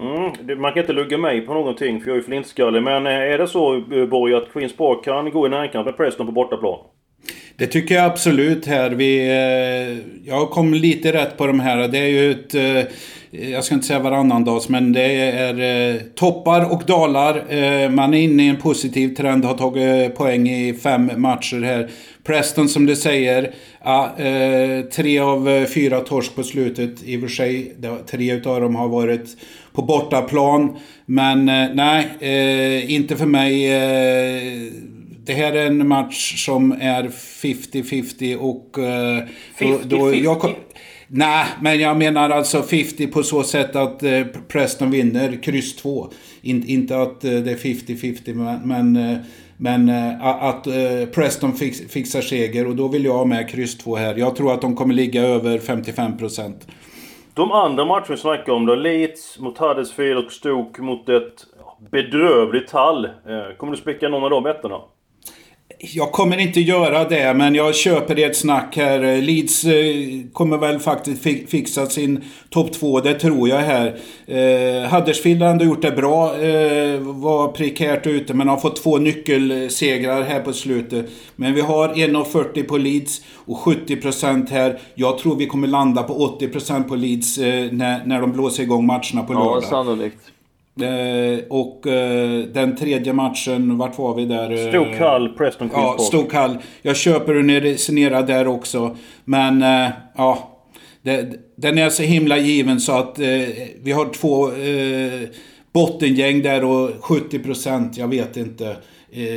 Mm, 0.00 0.60
man 0.60 0.72
kan 0.72 0.80
inte 0.80 0.92
lugga 0.92 1.18
mig 1.18 1.40
på 1.46 1.54
någonting 1.54 2.00
för 2.00 2.10
jag 2.10 2.18
är 2.18 2.22
flintskallig. 2.22 2.82
Men 2.82 3.06
eh, 3.06 3.12
är 3.12 3.38
det 3.38 3.48
så 3.48 3.74
eh, 3.76 4.06
Borg 4.06 4.34
att 4.34 4.52
Queens 4.52 4.76
Park 4.76 5.04
kan 5.04 5.30
gå 5.30 5.46
i 5.46 5.50
närkamp 5.50 5.86
med 5.86 5.96
Preston 5.96 6.26
på 6.26 6.32
bortaplan? 6.32 6.78
Det 7.56 7.66
tycker 7.66 7.94
jag 7.94 8.04
absolut 8.04 8.66
här. 8.66 8.90
Vi, 8.90 9.18
eh, 9.18 10.28
jag 10.28 10.50
kom 10.50 10.74
lite 10.74 11.12
rätt 11.12 11.36
på 11.36 11.46
de 11.46 11.60
här. 11.60 11.88
Det 11.88 11.98
är 11.98 12.06
ju 12.06 12.30
ett... 12.30 12.54
Eh, 12.54 12.92
jag 13.50 13.64
ska 13.64 13.74
inte 13.74 13.86
säga 13.86 13.98
varannandags, 13.98 14.68
men 14.68 14.92
det 14.92 15.14
är 15.14 15.90
eh, 15.94 16.00
toppar 16.14 16.72
och 16.72 16.82
dalar. 16.86 17.88
Man 17.88 18.14
är 18.14 18.18
inne 18.18 18.42
i 18.42 18.48
en 18.48 18.56
positiv 18.56 19.14
trend, 19.14 19.44
har 19.44 19.54
tagit 19.54 20.14
poäng 20.16 20.48
i 20.48 20.74
fem 20.74 21.10
matcher 21.16 21.62
här. 21.62 21.90
Preston 22.24 22.68
som 22.68 22.86
du 22.86 22.96
säger, 22.96 23.54
ja, 23.84 24.14
tre 24.92 25.18
av 25.18 25.66
fyra 25.74 26.00
torsk 26.00 26.34
på 26.34 26.42
slutet. 26.42 27.02
I 27.04 27.16
och 27.16 27.20
för 27.20 27.28
sig, 27.28 27.76
tre 28.10 28.32
utav 28.32 28.60
dem 28.60 28.76
har 28.76 28.88
varit 28.88 29.26
på 29.72 29.82
bortaplan. 29.82 30.76
Men 31.06 31.44
nej, 31.74 32.06
inte 32.88 33.16
för 33.16 33.26
mig 33.26 33.70
det 35.26 35.32
här 35.32 35.52
är 35.52 35.66
en 35.66 35.88
match 35.88 36.44
som 36.44 36.72
är 36.72 37.02
50-50 37.02 38.36
och... 38.36 38.76
50-50? 39.58 40.46
Uh, 40.46 40.52
Nej, 41.06 41.46
men 41.60 41.80
jag 41.80 41.96
menar 41.96 42.30
alltså 42.30 42.62
50 42.62 43.06
på 43.06 43.22
så 43.22 43.42
sätt 43.42 43.76
att 43.76 44.02
uh, 44.02 44.26
Preston 44.48 44.90
vinner 44.90 45.42
kryss 45.42 45.76
2. 45.76 46.10
In, 46.42 46.64
inte 46.66 47.02
att 47.02 47.24
uh, 47.24 47.40
det 47.40 47.50
är 47.50 47.56
50-50 47.56 48.34
men, 48.34 48.68
men, 48.68 49.18
men 49.56 49.90
att 50.20 50.64
Preston 51.14 51.52
fix, 51.52 51.78
fixar 51.88 52.20
seger 52.20 52.66
och 52.66 52.76
då 52.76 52.88
vill 52.88 53.04
jag 53.04 53.12
ha 53.12 53.24
med 53.24 53.50
kryss 53.50 53.78
2 53.78 53.96
här. 53.96 54.14
Jag 54.14 54.36
tror 54.36 54.52
att 54.52 54.60
de 54.60 54.76
kommer 54.76 54.94
ligga 54.94 55.22
över 55.22 55.58
55%. 55.58 56.54
De 57.34 57.52
andra 57.52 57.84
matcherna 57.84 58.06
vi 58.08 58.16
snackar 58.16 58.52
om 58.52 58.66
då, 58.66 58.74
Leeds 58.74 59.38
mot 59.38 59.58
Huddersfield 59.58 60.26
och 60.26 60.32
Stoke 60.32 60.82
mot 60.82 61.08
ett 61.08 61.46
bedrövligt 61.90 62.70
Hall. 62.70 63.08
Kommer 63.56 63.72
du 63.72 63.78
spicka 63.78 64.08
någon 64.08 64.24
av 64.24 64.30
de 64.30 64.46
ettorna? 64.46 64.80
Jag 65.92 66.12
kommer 66.12 66.38
inte 66.38 66.60
göra 66.60 67.08
det, 67.08 67.34
men 67.34 67.54
jag 67.54 67.74
köper 67.74 68.18
ert 68.18 68.36
snack 68.36 68.76
här. 68.76 69.22
Leeds 69.22 69.64
eh, 69.64 69.94
kommer 70.32 70.58
väl 70.58 70.78
faktiskt 70.78 71.22
fixa 71.50 71.86
sin 71.86 72.24
topp 72.50 72.72
2, 72.72 73.00
det 73.00 73.14
tror 73.14 73.48
jag 73.48 73.58
här. 73.58 73.86
Eh, 74.26 74.94
Huddersfield 74.94 75.42
har 75.42 75.48
ändå 75.50 75.64
gjort 75.64 75.82
det 75.82 75.90
bra. 75.90 76.36
Eh, 76.36 77.00
var 77.00 77.48
prekärt 77.48 78.06
ute, 78.06 78.34
men 78.34 78.48
har 78.48 78.56
fått 78.56 78.82
två 78.82 78.98
nyckelsegrar 78.98 80.22
här 80.22 80.40
på 80.40 80.52
slutet. 80.52 81.06
Men 81.36 81.54
vi 81.54 81.60
har 81.60 81.88
1,40 81.88 82.62
på 82.62 82.78
Leeds 82.78 83.20
och 83.46 83.58
70% 83.58 84.50
här. 84.50 84.78
Jag 84.94 85.18
tror 85.18 85.36
vi 85.36 85.46
kommer 85.46 85.68
landa 85.68 86.02
på 86.02 86.38
80% 86.40 86.88
på 86.88 86.94
Leeds 86.94 87.38
eh, 87.38 87.72
när, 87.72 88.04
när 88.04 88.20
de 88.20 88.32
blåser 88.32 88.62
igång 88.62 88.86
matcherna 88.86 89.22
på 89.26 89.32
lördag. 89.32 89.60
Ja, 89.62 89.68
sannolikt. 89.68 90.33
Eh, 90.80 91.44
och 91.48 91.86
eh, 91.86 92.44
den 92.44 92.76
tredje 92.76 93.12
matchen, 93.12 93.78
vart 93.78 93.98
var 93.98 94.14
vi 94.14 94.24
där? 94.24 94.50
Eh, 94.50 94.68
Stoke 94.68 95.04
Hull, 95.04 95.28
Preston 95.28 95.68
Queens 95.68 95.94
Ja, 95.98 96.04
Stoke 96.04 96.38
Hull. 96.38 96.56
Jag 96.82 96.96
köper 96.96 97.34
ni 97.34 97.60
resonerar 97.60 98.22
där 98.22 98.48
också. 98.48 98.96
Men, 99.24 99.62
eh, 99.62 99.90
ja. 100.16 100.50
Det, 101.02 101.28
den 101.56 101.78
är 101.78 101.90
så 101.90 102.02
himla 102.02 102.38
given 102.38 102.80
så 102.80 102.92
att 102.92 103.18
eh, 103.18 103.26
vi 103.82 103.92
har 103.92 104.12
två 104.12 104.48
eh, 104.48 105.28
bottengäng 105.72 106.42
där 106.42 106.64
och 106.64 106.90
70% 106.90 107.90
jag 107.96 108.08
vet 108.08 108.36
inte. 108.36 108.76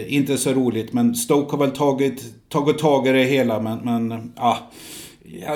Inte 0.08 0.38
så 0.38 0.54
roligt, 0.54 0.94
men 0.94 1.16
Stoke 1.16 1.52
har 1.52 1.66
väl 1.66 1.76
tagit, 1.76 2.24
tagit 2.50 2.78
tag 2.78 3.08
i 3.08 3.12
det 3.12 3.24
hela, 3.24 3.60
men, 3.60 3.78
men 3.78 4.34
ja. 4.36 4.58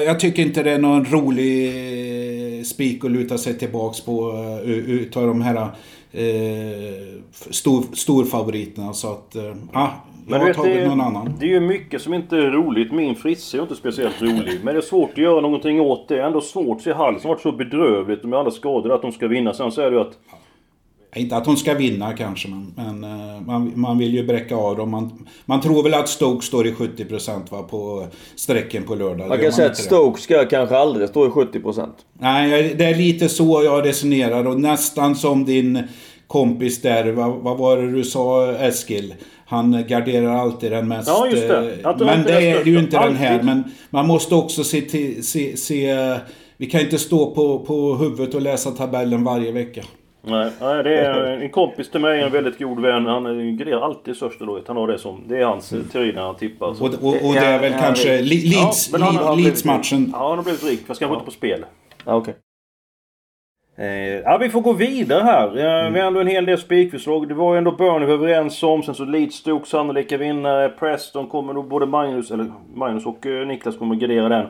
Jag, 0.05 0.19
tycker 0.19 0.41
inte 0.41 0.63
det 0.63 0.71
är 0.71 0.79
någon 0.79 1.05
rolig 1.05 1.73
spik 2.65 3.05
att 3.05 3.11
luta 3.11 3.37
sig 3.37 3.57
tillbaks 3.57 4.01
på 4.01 4.31
uh, 4.31 4.69
utav 4.69 5.27
de 5.27 5.41
här 5.41 5.55
uh, 5.55 7.21
stor, 7.49 7.95
storfavoriterna. 7.95 8.93
Så 8.93 9.11
att, 9.11 9.35
uh, 9.35 9.55
ja. 9.73 9.93
Jag 10.27 10.39
har 10.39 10.45
vet, 10.45 10.57
tagit 10.57 10.75
det, 10.75 10.87
någon 10.87 11.01
annan. 11.01 11.33
Det 11.39 11.45
är 11.45 11.49
ju 11.49 11.59
mycket 11.59 12.01
som 12.01 12.13
inte 12.13 12.37
är 12.37 12.51
roligt. 12.51 12.91
Min 12.91 13.15
frissa 13.15 13.57
är 13.57 13.61
inte 13.61 13.75
speciellt 13.75 14.21
rolig. 14.21 14.59
Men 14.63 14.73
det 14.73 14.79
är 14.79 14.81
svårt 14.81 15.11
att 15.11 15.17
göra 15.17 15.41
någonting 15.41 15.81
åt 15.81 16.07
det. 16.07 16.21
Ändå 16.23 16.41
svårt 16.41 16.77
att 16.77 16.83
se 16.83 16.93
Hall 16.93 17.19
som 17.19 17.29
varit 17.29 17.41
så 17.41 17.51
bedrövligt 17.51 18.23
med 18.23 18.39
alla 18.39 18.51
skador 18.51 18.91
att 18.91 19.01
de 19.01 19.11
ska 19.11 19.27
vinna. 19.27 19.53
Sen 19.53 19.71
så 19.71 19.81
är 19.81 19.91
det 19.91 19.97
ju 19.97 20.01
att 20.01 20.17
inte 21.15 21.35
att 21.35 21.45
hon 21.45 21.57
ska 21.57 21.73
vinna 21.73 22.13
kanske, 22.13 22.47
men, 22.47 22.73
men 22.75 23.03
eh, 23.03 23.41
man, 23.41 23.71
man 23.75 23.97
vill 23.97 24.13
ju 24.13 24.23
bräcka 24.23 24.55
av 24.55 24.77
dem. 24.77 24.91
Man, 24.91 25.27
man 25.45 25.61
tror 25.61 25.83
väl 25.83 25.93
att 25.93 26.09
Stoke 26.09 26.45
står 26.45 26.67
i 26.67 26.71
70% 26.71 27.51
va, 27.51 27.63
på 27.63 28.07
sträcken 28.35 28.83
på 28.83 28.95
lördag. 28.95 29.27
Man 29.27 29.37
kan 29.37 29.51
säga 29.51 29.69
att 29.69 29.77
Stoke 29.77 30.21
ska 30.21 30.45
kanske 30.45 30.77
aldrig 30.77 31.09
stå 31.09 31.25
i 31.25 31.29
70%. 31.29 31.87
Nej, 32.19 32.75
det 32.77 32.85
är 32.85 32.95
lite 32.95 33.29
så 33.29 33.63
jag 33.63 33.85
resonerar 33.85 34.47
och 34.47 34.59
nästan 34.59 35.15
som 35.15 35.45
din 35.45 35.83
kompis 36.27 36.81
där, 36.81 37.11
vad, 37.11 37.31
vad 37.31 37.57
var 37.57 37.77
det 37.77 37.91
du 37.91 38.03
sa 38.03 38.51
Eskil? 38.51 39.13
Han 39.45 39.85
garderar 39.87 40.35
alltid 40.35 40.71
den 40.71 40.87
mest... 40.87 41.07
Ja, 41.07 41.27
just 41.27 41.47
det. 41.47 41.73
Eh, 41.83 41.97
men 41.99 42.23
det 42.23 42.51
är 42.51 42.65
ju 42.65 42.79
inte 42.79 42.99
den 42.99 43.15
här. 43.15 43.43
Men 43.43 43.63
man 43.89 44.07
måste 44.07 44.35
också 44.35 44.63
se, 44.63 44.81
till, 44.81 45.25
se, 45.25 45.57
se... 45.57 46.17
Vi 46.57 46.65
kan 46.65 46.81
inte 46.81 46.97
stå 46.97 47.31
på, 47.31 47.59
på 47.59 47.95
huvudet 47.95 48.35
och 48.35 48.41
läsa 48.41 48.71
tabellen 48.71 49.23
varje 49.23 49.51
vecka. 49.51 49.81
Nej, 50.23 50.51
nej, 50.61 50.83
det 50.83 50.97
är 50.97 51.23
en 51.23 51.49
kompis 51.49 51.91
till 51.91 52.01
mig, 52.01 52.21
en 52.21 52.31
väldigt 52.31 52.59
god 52.59 52.81
vän. 52.81 53.05
Han 53.05 53.57
grejar 53.57 53.81
alltid 53.81 54.15
största 54.15 54.45
laget. 54.45 54.67
Han 54.67 54.77
har 54.77 54.87
det 54.87 54.97
som... 54.97 55.23
Det 55.27 55.37
är 55.37 55.45
hans 55.45 55.73
mm. 55.73 55.85
teori 55.87 56.13
när 56.13 56.21
han 56.21 56.35
tippar. 56.35 56.73
Så. 56.73 56.85
Och, 56.85 56.93
och, 56.93 57.27
och 57.27 57.33
det 57.33 57.39
är 57.39 57.59
väl 57.59 57.71
ja, 57.71 57.77
kanske 57.79 58.15
ja, 58.15 58.21
Leeds, 58.21 58.91
ja, 58.93 59.35
Leeds-matchen? 59.35 60.09
Ja, 60.13 60.27
han 60.29 60.37
har 60.37 60.43
blivit 60.43 60.63
rik. 60.63 60.79
Fast 60.87 60.99
kanske 60.99 61.13
ja. 61.13 61.19
inte 61.19 61.25
på 61.25 61.31
spel. 61.31 61.65
Ja, 62.05 62.15
okej. 62.15 62.31
Okay. 62.31 62.41
Eh, 63.87 64.19
ja, 64.19 64.37
vi 64.37 64.49
får 64.49 64.61
gå 64.61 64.73
vidare 64.73 65.23
här. 65.23 65.57
Eh, 65.57 65.81
mm. 65.81 65.93
Vi 65.93 65.99
har 65.99 66.07
ändå 66.07 66.19
en 66.19 66.27
hel 66.27 66.45
del 66.45 66.57
spikförslag. 66.57 67.27
Det 67.27 67.33
var 67.33 67.53
ju 67.53 67.57
ändå 67.57 67.71
Burnley 67.71 67.99
vi 67.99 68.17
var 68.17 68.27
överens 68.27 68.63
om. 68.63 68.83
Sen 68.83 68.95
så 68.95 69.05
Leeds 69.05 69.35
stod 69.35 69.67
sannolika 69.67 70.17
vinnare. 70.17 70.69
Preston 70.69 71.27
kommer 71.27 71.53
nog 71.53 71.67
både 71.67 71.85
Magnus, 71.85 72.31
eller 72.31 72.51
Magnus 72.73 73.05
och 73.05 73.25
eh, 73.25 73.47
Niklas 73.47 73.77
kommer 73.77 73.95
gardera 73.95 74.29
den. 74.29 74.47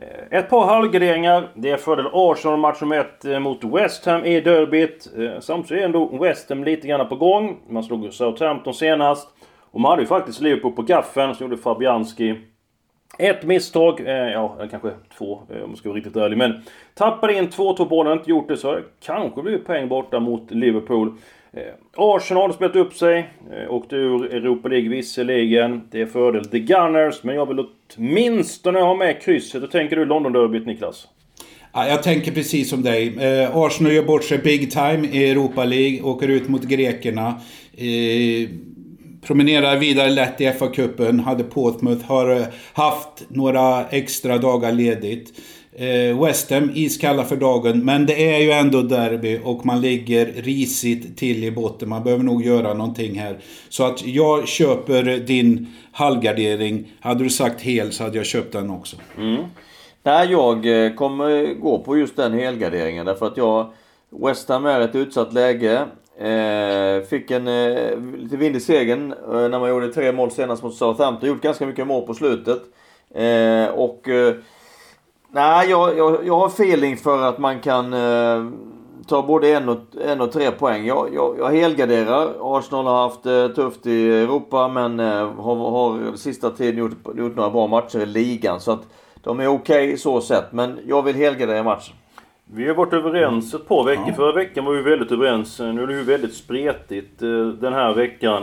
Eh, 0.00 0.38
ett 0.38 0.50
par 0.50 0.66
halvgarderingar. 0.66 1.48
Det 1.54 1.70
är 1.70 1.76
fördel 1.76 2.06
Arsenal 2.12 2.58
match 2.58 2.80
nummer 2.80 2.96
1 2.96 3.24
eh, 3.24 3.38
mot 3.38 3.64
West 3.64 4.06
Ham 4.06 4.24
i 4.24 4.40
derbyt. 4.40 5.08
Eh, 5.18 5.40
Samtidigt 5.40 5.80
är 5.82 5.84
ändå 5.84 6.18
West 6.18 6.48
Ham 6.48 6.64
lite 6.64 6.88
grann 6.88 7.08
på 7.08 7.16
gång. 7.16 7.56
Man 7.68 7.84
slog 7.84 8.12
Southampton 8.12 8.74
senast. 8.74 9.28
Och 9.70 9.80
man 9.80 9.90
hade 9.90 10.02
ju 10.02 10.08
faktiskt 10.08 10.40
Liverpool 10.40 10.72
på 10.72 10.82
gaffeln, 10.82 11.34
så 11.34 11.44
gjorde 11.44 11.56
Fabianski 11.56 12.40
ett 13.18 13.44
misstag, 13.44 14.00
ja 14.06 14.56
kanske 14.70 14.90
två 15.18 15.42
om 15.48 15.68
man 15.68 15.76
ska 15.76 15.88
vara 15.88 15.96
riktigt 15.96 16.16
ärlig. 16.16 16.38
Men 16.38 16.62
tappade 16.94 17.34
in 17.34 17.48
2-2 17.48 17.88
bollen, 17.88 18.18
inte 18.18 18.30
gjort 18.30 18.48
det 18.48 18.56
så 18.56 18.80
kanske 19.00 19.42
blir 19.42 19.58
poäng 19.58 19.88
borta 19.88 20.20
mot 20.20 20.50
Liverpool. 20.50 21.12
Eh, 21.52 21.62
Arsenal 21.96 22.42
har 22.42 22.52
spelat 22.52 22.76
upp 22.76 22.94
sig. 22.94 23.30
Eh, 23.52 23.74
åkte 23.74 23.96
ur 23.96 24.34
Europa 24.34 24.68
League 24.68 24.88
visserligen. 24.88 25.82
Det 25.90 26.00
är 26.00 26.06
fördel 26.06 26.44
The 26.44 26.58
Gunners. 26.58 27.22
Men 27.22 27.34
jag 27.34 27.46
vill 27.46 27.66
åtminstone 27.96 28.80
ha 28.80 28.94
med 28.94 29.22
krysset. 29.22 29.62
Hur 29.62 29.66
tänker 29.66 29.96
du 29.96 30.04
London-derbyt 30.04 30.66
Niklas? 30.66 31.08
Ja, 31.72 31.88
jag 31.88 32.02
tänker 32.02 32.32
precis 32.32 32.70
som 32.70 32.82
dig. 32.82 33.16
Eh, 33.18 33.56
Arsenal 33.56 33.92
gör 33.92 34.02
bort 34.02 34.24
sig 34.24 34.38
big 34.38 34.70
time 34.70 35.08
i 35.12 35.30
Europa 35.30 35.64
League. 35.64 36.02
Åker 36.02 36.28
ut 36.28 36.48
mot 36.48 36.62
grekerna. 36.62 37.40
Eh, 37.76 38.48
promenerar 39.22 39.76
vidare 39.76 40.10
lätt 40.10 40.40
i 40.40 40.46
FA-cupen. 40.46 41.20
Hade 41.20 41.44
Portsmouth. 41.44 42.04
Har 42.06 42.30
eh, 42.30 42.46
haft 42.72 43.24
några 43.28 43.86
extra 43.88 44.38
dagar 44.38 44.72
ledigt. 44.72 45.32
Eh, 45.80 46.24
West 46.24 46.50
Ham 46.50 46.70
iskalla 46.74 47.24
för 47.24 47.36
dagen. 47.36 47.84
Men 47.84 48.06
det 48.06 48.34
är 48.34 48.38
ju 48.38 48.50
ändå 48.50 48.82
derby 48.82 49.40
och 49.44 49.66
man 49.66 49.80
ligger 49.80 50.26
risigt 50.26 51.18
till 51.18 51.44
i 51.44 51.50
botten. 51.50 51.88
Man 51.88 52.04
behöver 52.04 52.24
nog 52.24 52.44
göra 52.44 52.74
någonting 52.74 53.18
här. 53.18 53.38
Så 53.68 53.84
att 53.84 54.06
jag 54.06 54.48
köper 54.48 55.02
din 55.26 55.66
halvgardering. 55.92 56.92
Hade 57.00 57.24
du 57.24 57.30
sagt 57.30 57.60
hel 57.60 57.92
så 57.92 58.04
hade 58.04 58.16
jag 58.16 58.26
köpt 58.26 58.52
den 58.52 58.70
också. 58.70 58.96
Mm. 59.18 59.44
Nej, 60.02 60.30
jag 60.30 60.84
eh, 60.84 60.94
kommer 60.94 61.54
gå 61.54 61.78
på 61.78 61.96
just 61.96 62.16
den 62.16 62.32
helgarderingen 62.32 63.06
därför 63.06 63.26
att 63.26 63.36
jag... 63.36 63.72
West 64.12 64.48
Ham 64.48 64.66
är 64.66 64.80
ett 64.80 64.94
utsatt 64.94 65.32
läge. 65.32 65.84
Eh, 66.18 67.06
fick 67.08 67.30
en 67.30 67.48
eh, 67.48 67.98
lite 68.16 68.36
vind 68.36 68.56
i 68.56 68.60
segern 68.60 69.12
eh, 69.12 69.48
när 69.48 69.60
man 69.60 69.68
gjorde 69.68 69.92
tre 69.92 70.12
mål 70.12 70.30
senast 70.30 70.62
mot 70.62 70.74
Southampton. 70.74 71.28
Gjort 71.28 71.42
ganska 71.42 71.66
mycket 71.66 71.86
mål 71.86 72.06
på 72.06 72.14
slutet. 72.14 72.62
Eh, 73.14 73.66
och 73.66 74.08
eh, 74.08 74.34
Nej, 75.32 75.70
jag, 75.70 75.98
jag, 75.98 76.26
jag 76.26 76.38
har 76.38 76.46
feeling 76.46 76.96
för 76.96 77.22
att 77.22 77.38
man 77.38 77.60
kan 77.60 77.92
eh, 77.92 78.44
ta 79.08 79.22
både 79.22 79.48
en 79.48 79.68
och, 79.68 79.78
en 80.04 80.20
och 80.20 80.32
tre 80.32 80.50
poäng. 80.50 80.86
Jag, 80.86 81.14
jag, 81.14 81.36
jag 81.38 81.50
helgarderar. 81.50 82.28
Arsenal 82.40 82.86
har 82.86 83.02
haft 83.02 83.26
eh, 83.26 83.48
tufft 83.48 83.86
i 83.86 84.10
Europa 84.10 84.68
men 84.68 85.00
eh, 85.00 85.32
har, 85.34 85.56
har 85.70 86.16
sista 86.16 86.50
tiden 86.50 86.78
gjort, 86.78 87.16
gjort 87.16 87.36
några 87.36 87.50
bra 87.50 87.66
matcher 87.66 87.98
i 87.98 88.06
ligan. 88.06 88.60
Så 88.60 88.72
att 88.72 88.82
de 89.22 89.40
är 89.40 89.46
okej 89.46 89.86
okay, 89.86 89.96
så 89.96 90.20
sett. 90.20 90.52
Men 90.52 90.78
jag 90.86 91.02
vill 91.02 91.16
helgardera 91.16 91.62
matchen. 91.62 91.94
Vi 92.44 92.68
har 92.68 92.74
varit 92.74 92.92
överens 92.92 93.54
ett 93.54 93.68
par 93.68 93.84
veckor. 93.84 94.04
Ja. 94.08 94.14
Förra 94.14 94.32
veckan 94.32 94.64
var 94.64 94.72
vi 94.72 94.82
väldigt 94.82 95.12
överens. 95.12 95.58
Nu 95.58 95.82
är 95.82 95.86
det 95.86 95.94
ju 95.94 96.02
väldigt 96.02 96.34
spretigt 96.34 97.22
eh, 97.22 97.28
den 97.46 97.72
här 97.72 97.94
veckan. 97.94 98.42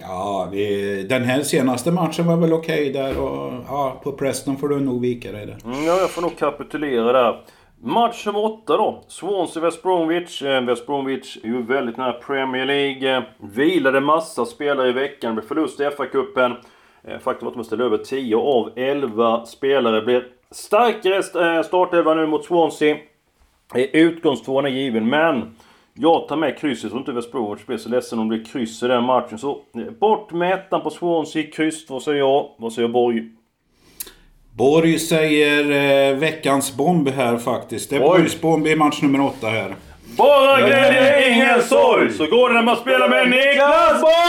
Ja, 0.00 0.48
vi, 0.52 1.02
den 1.08 1.22
här 1.22 1.42
senaste 1.42 1.92
matchen 1.92 2.26
var 2.26 2.36
väl 2.36 2.52
okej 2.52 2.90
okay 2.90 3.02
där 3.02 3.20
och 3.20 3.52
ja, 3.68 4.00
på 4.02 4.12
Preston 4.12 4.56
får 4.56 4.68
du 4.68 4.80
nog 4.80 5.00
vika 5.00 5.32
dig 5.32 5.46
där. 5.46 5.58
Mm, 5.64 5.84
ja, 5.84 5.96
jag 5.96 6.10
får 6.10 6.22
nog 6.22 6.38
kapitulera 6.38 7.12
där. 7.12 7.40
Match 7.82 8.26
nummer 8.26 8.44
8 8.44 8.76
då. 8.76 9.04
Swansea 9.08 9.62
West 9.62 9.82
Bromwich. 9.82 10.42
Eh, 10.42 10.64
West 10.64 10.86
Bromwich 10.86 11.36
är 11.42 11.48
ju 11.48 11.62
väldigt 11.62 11.96
nära 11.96 12.12
Premier 12.12 12.66
League. 12.66 13.16
Eh, 13.16 13.22
vilade 13.38 14.00
massa 14.00 14.44
spelare 14.44 14.88
i 14.88 14.92
veckan. 14.92 15.34
Blev 15.34 15.46
förlust 15.46 15.80
i 15.80 15.84
FA-cupen. 15.84 16.56
Eh, 17.04 17.18
faktum 17.18 17.46
var 17.46 17.50
att 17.50 17.56
de 17.56 17.64
ställde 17.64 17.84
över 17.84 17.98
10 17.98 18.36
av 18.36 18.70
11 18.76 19.46
spelare. 19.46 20.02
Blir 20.02 20.26
starkare 20.50 21.62
startelva 21.62 22.14
nu 22.14 22.26
mot 22.26 22.44
Swansea. 22.44 22.96
Utgångstvåan 23.92 24.66
är 24.66 24.70
given, 24.70 25.08
men... 25.08 25.54
Jag 25.94 26.28
tar 26.28 26.36
med 26.36 26.58
krysset. 26.58 26.82
Jag 26.82 27.04
tror 27.04 27.16
inte 27.16 27.30
Bromwich 27.32 27.66
blir 27.66 27.76
så 27.76 27.88
ledsen 27.88 28.18
om 28.18 28.28
det 28.28 28.36
blir 28.36 28.46
kryss 28.46 28.82
i 28.82 28.86
den 28.86 29.04
matchen. 29.04 29.38
Så 29.38 29.58
bort 30.00 30.32
med 30.32 30.52
ettan 30.52 30.80
på 30.80 30.90
Swansea. 30.90 31.42
Kryss, 31.52 31.90
vad 31.90 32.02
säger 32.02 32.18
jag? 32.18 32.50
Vad 32.58 32.72
säger 32.72 32.88
Borg? 32.88 33.24
Borg 34.56 34.98
säger 34.98 36.10
eh, 36.10 36.16
veckans 36.16 36.76
bomb 36.76 37.08
här 37.08 37.36
faktiskt. 37.36 37.90
Det 37.90 37.96
är 37.96 38.00
Borgs 38.00 38.40
bomb 38.40 38.66
i 38.66 38.76
match 38.76 39.02
nummer 39.02 39.20
åtta 39.20 39.46
här. 39.46 39.74
Bara 40.16 40.66
glädje, 40.66 41.32
ingen 41.34 41.62
sorg! 41.62 42.12
Så 42.12 42.26
går 42.26 42.48
det 42.48 42.54
när 42.54 42.62
man 42.62 42.76
spelar 42.76 43.08
med 43.08 43.30
Niklas 43.30 44.00
Borg! 44.00 44.20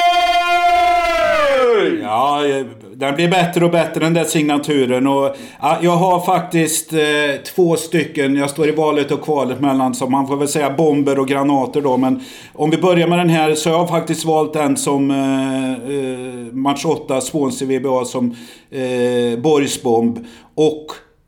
Ja, 2.01 2.48
eh, 2.48 2.65
den 3.01 3.15
blir 3.15 3.27
bättre 3.27 3.65
och 3.65 3.72
bättre 3.72 4.00
den 4.00 4.13
där 4.13 4.24
signaturen. 4.24 5.08
Och, 5.08 5.36
ja, 5.62 5.77
jag 5.81 5.96
har 5.96 6.20
faktiskt 6.20 6.93
eh, 6.93 7.00
två 7.55 7.75
stycken. 7.75 8.36
Jag 8.36 8.50
står 8.50 8.67
i 8.67 8.72
valet 8.72 9.12
och 9.12 9.22
kvalet 9.22 9.62
mellan, 9.62 9.96
så 9.96 10.08
man 10.08 10.27
får 10.27 10.38
väl 10.38 10.48
säga 10.48 10.70
bomber 10.70 11.20
och 11.20 11.27
granater 11.27 11.81
då. 11.81 11.98
Men 11.98 12.24
om 12.53 12.70
vi 12.70 12.77
börjar 12.77 13.08
med 13.08 13.20
den 13.20 13.29
här 13.29 13.55
så 13.55 13.70
jag 13.70 13.74
har 13.74 13.81
jag 13.81 13.89
faktiskt 13.89 14.25
valt 14.25 14.53
den 14.53 14.77
som 14.77 15.12
eh, 15.12 15.72
eh 15.72 16.53
match 16.53 16.86
8, 16.86 17.22
Swansea 17.22 17.67
VBA, 17.67 18.05
som 18.05 18.36
eh, 18.72 19.39
Borgsbomb. 19.39 20.25
Och 20.55 20.86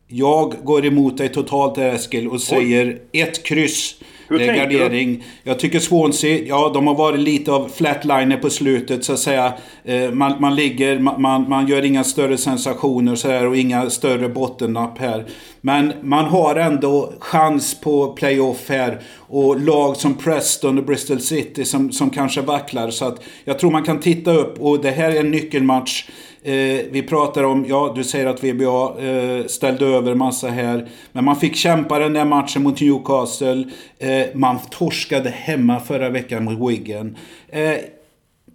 jag 0.07 0.53
går 0.63 0.85
emot 0.85 1.17
dig 1.17 1.29
totalt 1.29 1.77
Eskil 1.77 2.27
och 2.27 2.41
säger 2.41 3.01
Oj. 3.13 3.21
ett 3.21 3.43
kryss. 3.43 3.95
Hur 4.27 4.39
gardering. 4.39 5.17
Du? 5.17 5.49
Jag 5.49 5.59
tycker 5.59 5.79
Swansea, 5.79 6.43
ja 6.47 6.71
de 6.73 6.87
har 6.87 6.95
varit 6.95 7.19
lite 7.19 7.51
av 7.51 7.69
flatliner 7.75 8.37
på 8.37 8.49
slutet 8.49 9.05
så 9.05 9.13
att 9.13 9.19
säga. 9.19 9.53
Eh, 9.83 10.11
man, 10.11 10.41
man 10.41 10.55
ligger, 10.55 10.99
man, 10.99 11.49
man 11.49 11.67
gör 11.67 11.85
inga 11.85 12.03
större 12.03 12.37
sensationer 12.37 13.15
så 13.15 13.27
här 13.27 13.47
och 13.47 13.57
inga 13.57 13.89
större 13.89 14.29
bottennapp 14.29 14.97
här. 14.97 15.25
Men 15.61 15.93
man 16.01 16.25
har 16.25 16.55
ändå 16.55 17.13
chans 17.19 17.81
på 17.81 18.13
playoff 18.13 18.69
här. 18.69 19.01
Och 19.17 19.59
lag 19.59 19.97
som 19.97 20.13
Preston 20.13 20.77
och 20.77 20.85
Bristol 20.85 21.19
City 21.19 21.65
som, 21.65 21.91
som 21.91 22.09
kanske 22.09 22.41
vacklar. 22.41 22.89
Så 22.89 23.05
att 23.05 23.23
jag 23.45 23.59
tror 23.59 23.71
man 23.71 23.83
kan 23.83 23.99
titta 23.99 24.33
upp 24.33 24.61
och 24.61 24.81
det 24.81 24.91
här 24.91 25.11
är 25.11 25.19
en 25.19 25.31
nyckelmatch. 25.31 26.05
Eh, 26.45 26.85
vi 26.91 27.03
pratar 27.09 27.43
om, 27.43 27.65
ja 27.67 27.93
du 27.95 28.03
säger 28.03 28.25
att 28.25 28.43
VBA 28.43 29.01
eh, 29.01 29.45
ställde 29.45 29.85
över 29.85 30.15
massa 30.15 30.47
här. 30.47 30.87
Men 31.11 31.25
man 31.25 31.35
fick 31.35 31.55
kämpa 31.55 31.99
den 31.99 32.13
där 32.13 32.25
matchen 32.25 32.63
mot 32.63 32.81
Newcastle. 32.81 33.63
Eh, 33.99 34.25
man 34.33 34.59
torskade 34.69 35.29
hemma 35.29 35.79
förra 35.79 36.09
veckan 36.09 36.43
mot 36.43 36.69
Wigan. 36.71 37.17
Eh, 37.49 37.75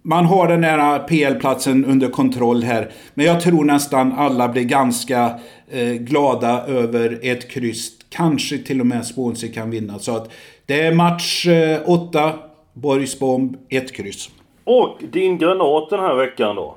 man 0.01 0.25
har 0.25 0.47
den 0.47 0.61
där 0.61 0.99
PL-platsen 0.99 1.85
under 1.85 2.09
kontroll 2.09 2.63
här. 2.63 2.91
Men 3.13 3.25
jag 3.25 3.41
tror 3.41 3.65
nästan 3.65 4.11
alla 4.11 4.47
blir 4.47 4.63
ganska 4.63 5.39
eh, 5.71 5.93
glada 5.93 6.65
över 6.67 7.19
ett 7.23 7.51
kryss. 7.51 7.91
Kanske 8.09 8.57
till 8.57 8.79
och 8.79 8.87
med 8.87 9.05
Swansea 9.05 9.51
kan 9.53 9.69
vinna. 9.69 9.99
Så 9.99 10.15
att 10.15 10.31
det 10.65 10.81
är 10.81 10.93
match 10.93 11.47
8, 11.85 12.23
eh, 12.23 12.33
Borgsbomb, 12.73 13.57
ett 13.69 13.91
kryss. 13.95 14.29
Och 14.63 14.97
din 15.11 15.37
granat 15.37 15.89
den 15.89 15.99
här 15.99 16.15
veckan 16.15 16.55
då? 16.55 16.75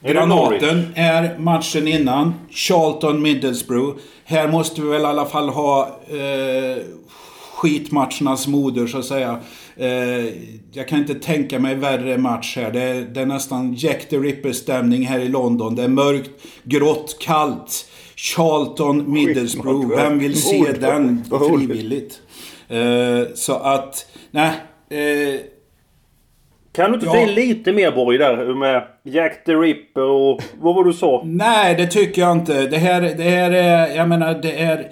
Granaten 0.00 0.86
är 0.94 1.38
matchen 1.38 1.88
innan. 1.88 2.34
Charlton 2.50 3.22
Middlesbrough. 3.22 3.98
Här 4.24 4.48
måste 4.48 4.82
vi 4.82 4.88
väl 4.88 5.02
i 5.02 5.04
alla 5.04 5.26
fall 5.26 5.48
ha 5.48 6.00
eh, 6.08 6.82
skitmatchernas 7.54 8.46
moder 8.46 8.86
så 8.86 8.98
att 8.98 9.04
säga. 9.04 9.38
Eh, 9.76 9.88
jag 10.72 10.88
kan 10.88 10.98
inte 10.98 11.14
tänka 11.14 11.58
mig 11.58 11.74
värre 11.74 12.18
match 12.18 12.56
här. 12.56 12.70
Det 12.70 12.82
är, 12.82 13.00
det 13.00 13.20
är 13.20 13.26
nästan 13.26 13.74
Jack 13.74 14.08
the 14.08 14.16
Ripper-stämning 14.16 15.06
här 15.06 15.18
i 15.18 15.28
London. 15.28 15.74
Det 15.74 15.82
är 15.82 15.88
mörkt, 15.88 16.30
grått, 16.62 17.16
kallt. 17.20 17.88
Charlton 18.16 19.12
Middlesbrough. 19.12 19.96
Vem 19.96 20.18
vill 20.18 20.42
se 20.42 20.72
den 20.80 21.24
frivilligt? 21.48 22.20
Eh, 22.68 23.34
så 23.34 23.54
att, 23.54 24.06
nej. 24.30 24.52
Eh, 24.90 25.40
kan 26.78 26.92
du 26.92 26.94
inte 26.94 27.06
ja. 27.06 27.26
lite 27.26 27.72
mer 27.72 27.92
Borg 27.92 28.18
där 28.18 28.54
med 28.54 28.82
Jack 29.02 29.44
the 29.44 29.52
Ripper 29.54 30.02
och 30.02 30.42
vad 30.60 30.74
var 30.74 30.84
du 30.84 30.92
sa? 30.92 31.22
Nej, 31.24 31.74
det 31.74 31.86
tycker 31.86 32.22
jag 32.22 32.32
inte. 32.32 32.66
Det 32.66 32.76
här, 32.76 33.00
det 33.00 33.22
här 33.22 33.50
är, 33.50 33.96
jag 33.96 34.08
menar 34.08 34.38
det 34.42 34.62
är 34.62 34.88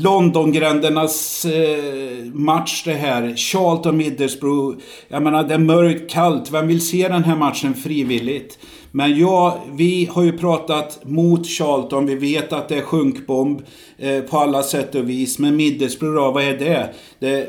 Londongrändernas 0.00 1.44
eh, 1.44 2.24
match 2.32 2.82
det 2.84 2.92
här. 2.92 3.36
Charlton 3.36 3.96
Middlesbrough. 3.96 4.78
Jag 5.08 5.22
menar 5.22 5.44
det 5.44 5.54
är 5.54 5.58
mörkt, 5.58 6.10
kallt. 6.10 6.50
Vem 6.50 6.66
vill 6.66 6.86
se 6.86 7.08
den 7.08 7.24
här 7.24 7.36
matchen 7.36 7.74
frivilligt? 7.74 8.58
Men 8.90 9.18
ja, 9.18 9.64
vi 9.72 10.08
har 10.12 10.22
ju 10.22 10.38
pratat 10.38 11.04
mot 11.04 11.46
Charlton. 11.46 12.06
Vi 12.06 12.14
vet 12.14 12.52
att 12.52 12.68
det 12.68 12.76
är 12.76 12.82
sjunkbomb 12.82 13.62
eh, 13.98 14.20
på 14.20 14.38
alla 14.38 14.62
sätt 14.62 14.94
och 14.94 15.08
vis. 15.08 15.38
Men 15.38 15.56
Middlesbrough 15.56 16.14
då, 16.14 16.30
vad 16.30 16.44
är 16.44 16.58
det? 16.58 16.94
Det 17.18 17.28
är 17.28 17.48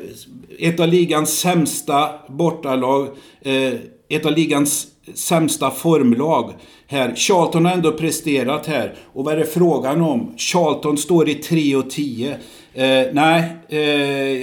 ett 0.59 0.79
av 0.79 0.87
ligans 0.87 1.39
sämsta 1.39 2.09
bortalag. 2.27 3.07
Eh, 3.41 3.73
ett 4.09 4.25
av 4.25 4.31
ligans 4.31 4.87
sämsta 5.13 5.71
formlag 5.71 6.53
här. 6.87 7.15
Charlton 7.15 7.65
har 7.65 7.71
ändå 7.71 7.91
presterat 7.91 8.67
här. 8.67 8.95
Och 9.13 9.25
vad 9.25 9.33
är 9.33 9.37
det 9.37 9.45
frågan 9.45 10.01
om? 10.01 10.33
Charlton 10.37 10.97
står 10.97 11.29
i 11.29 11.35
3 11.35 11.75
och 11.75 11.89
10. 11.89 12.31
Eh, 12.73 13.07
nej, 13.13 13.43
eh, 13.69 13.79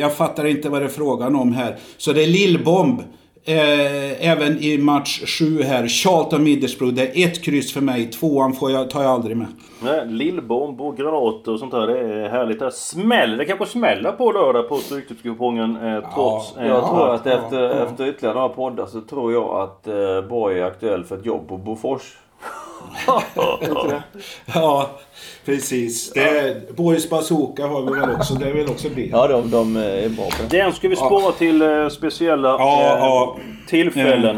jag 0.00 0.16
fattar 0.16 0.44
inte 0.44 0.68
vad 0.68 0.82
det 0.82 0.84
är 0.84 0.88
frågan 0.88 1.36
om 1.36 1.52
här. 1.52 1.76
Så 1.96 2.12
det 2.12 2.22
är 2.22 2.26
lillbomb. 2.26 3.02
Eh, 3.44 4.30
även 4.30 4.58
i 4.58 4.78
match 4.78 5.38
7 5.38 5.62
här. 5.62 5.88
Charlton 5.88 6.42
Middlesbrough. 6.42 6.94
Det 6.94 7.18
är 7.18 7.26
ett 7.26 7.42
kryss 7.44 7.72
för 7.72 7.80
mig. 7.80 8.06
Tvåan 8.06 8.52
får 8.52 8.70
jag, 8.70 8.90
tar 8.90 9.02
jag 9.02 9.10
aldrig 9.10 9.36
med. 9.36 9.46
Nej, 9.82 10.06
lillbomb 10.06 10.80
och 10.80 10.96
granater 10.96 11.52
och 11.52 11.58
sånt 11.58 11.72
där. 11.72 11.86
Det 11.86 11.98
är 11.98 12.28
härligt. 12.28 12.58
Det 12.58 12.72
smäller. 12.72 13.36
Det 13.36 13.44
kanske 13.44 13.66
smäller 13.66 14.12
på 14.12 14.32
lördag 14.32 14.68
på 14.68 14.76
Stryktipskupongen 14.76 15.76
eh, 15.76 16.14
trots... 16.14 16.54
Ja, 16.56 16.64
jag 16.64 16.88
tror 16.88 17.14
att 17.14 17.26
efter, 17.26 17.62
ja. 17.62 17.70
efter 17.70 18.08
ytterligare 18.08 18.34
några 18.34 18.48
poddar 18.48 18.86
så 18.86 19.00
tror 19.00 19.32
jag 19.32 19.60
att 19.60 19.86
eh, 19.86 20.28
Borg 20.28 20.60
är 20.60 20.64
aktuell 20.64 21.04
för 21.04 21.16
ett 21.16 21.26
jobb 21.26 21.48
på 21.48 21.56
Bofors. 21.56 22.16
Ja, 24.54 24.90
precis. 25.44 26.12
Det 26.12 26.20
är, 26.20 26.72
Boris 26.72 27.10
Bazooka 27.10 27.66
har 27.66 27.82
vi 27.82 28.00
väl 28.00 28.10
också. 28.10 28.34
Det 28.34 28.52
vill 28.52 28.68
också 28.68 28.90
bli. 28.90 29.10
Ja, 29.10 29.28
de, 29.28 29.50
de 29.50 29.76
är 29.76 30.08
bra 30.08 30.24
på 30.24 30.42
det. 30.48 30.58
Den 30.58 30.72
ska 30.72 30.88
vi 30.88 30.96
spara 30.96 31.22
ja. 31.22 31.32
till 31.32 31.62
eh, 31.62 31.88
speciella 31.88 32.48
ja, 32.48 32.80
eh, 32.80 32.98
ja. 32.98 33.36
tillfällen. 33.66 34.36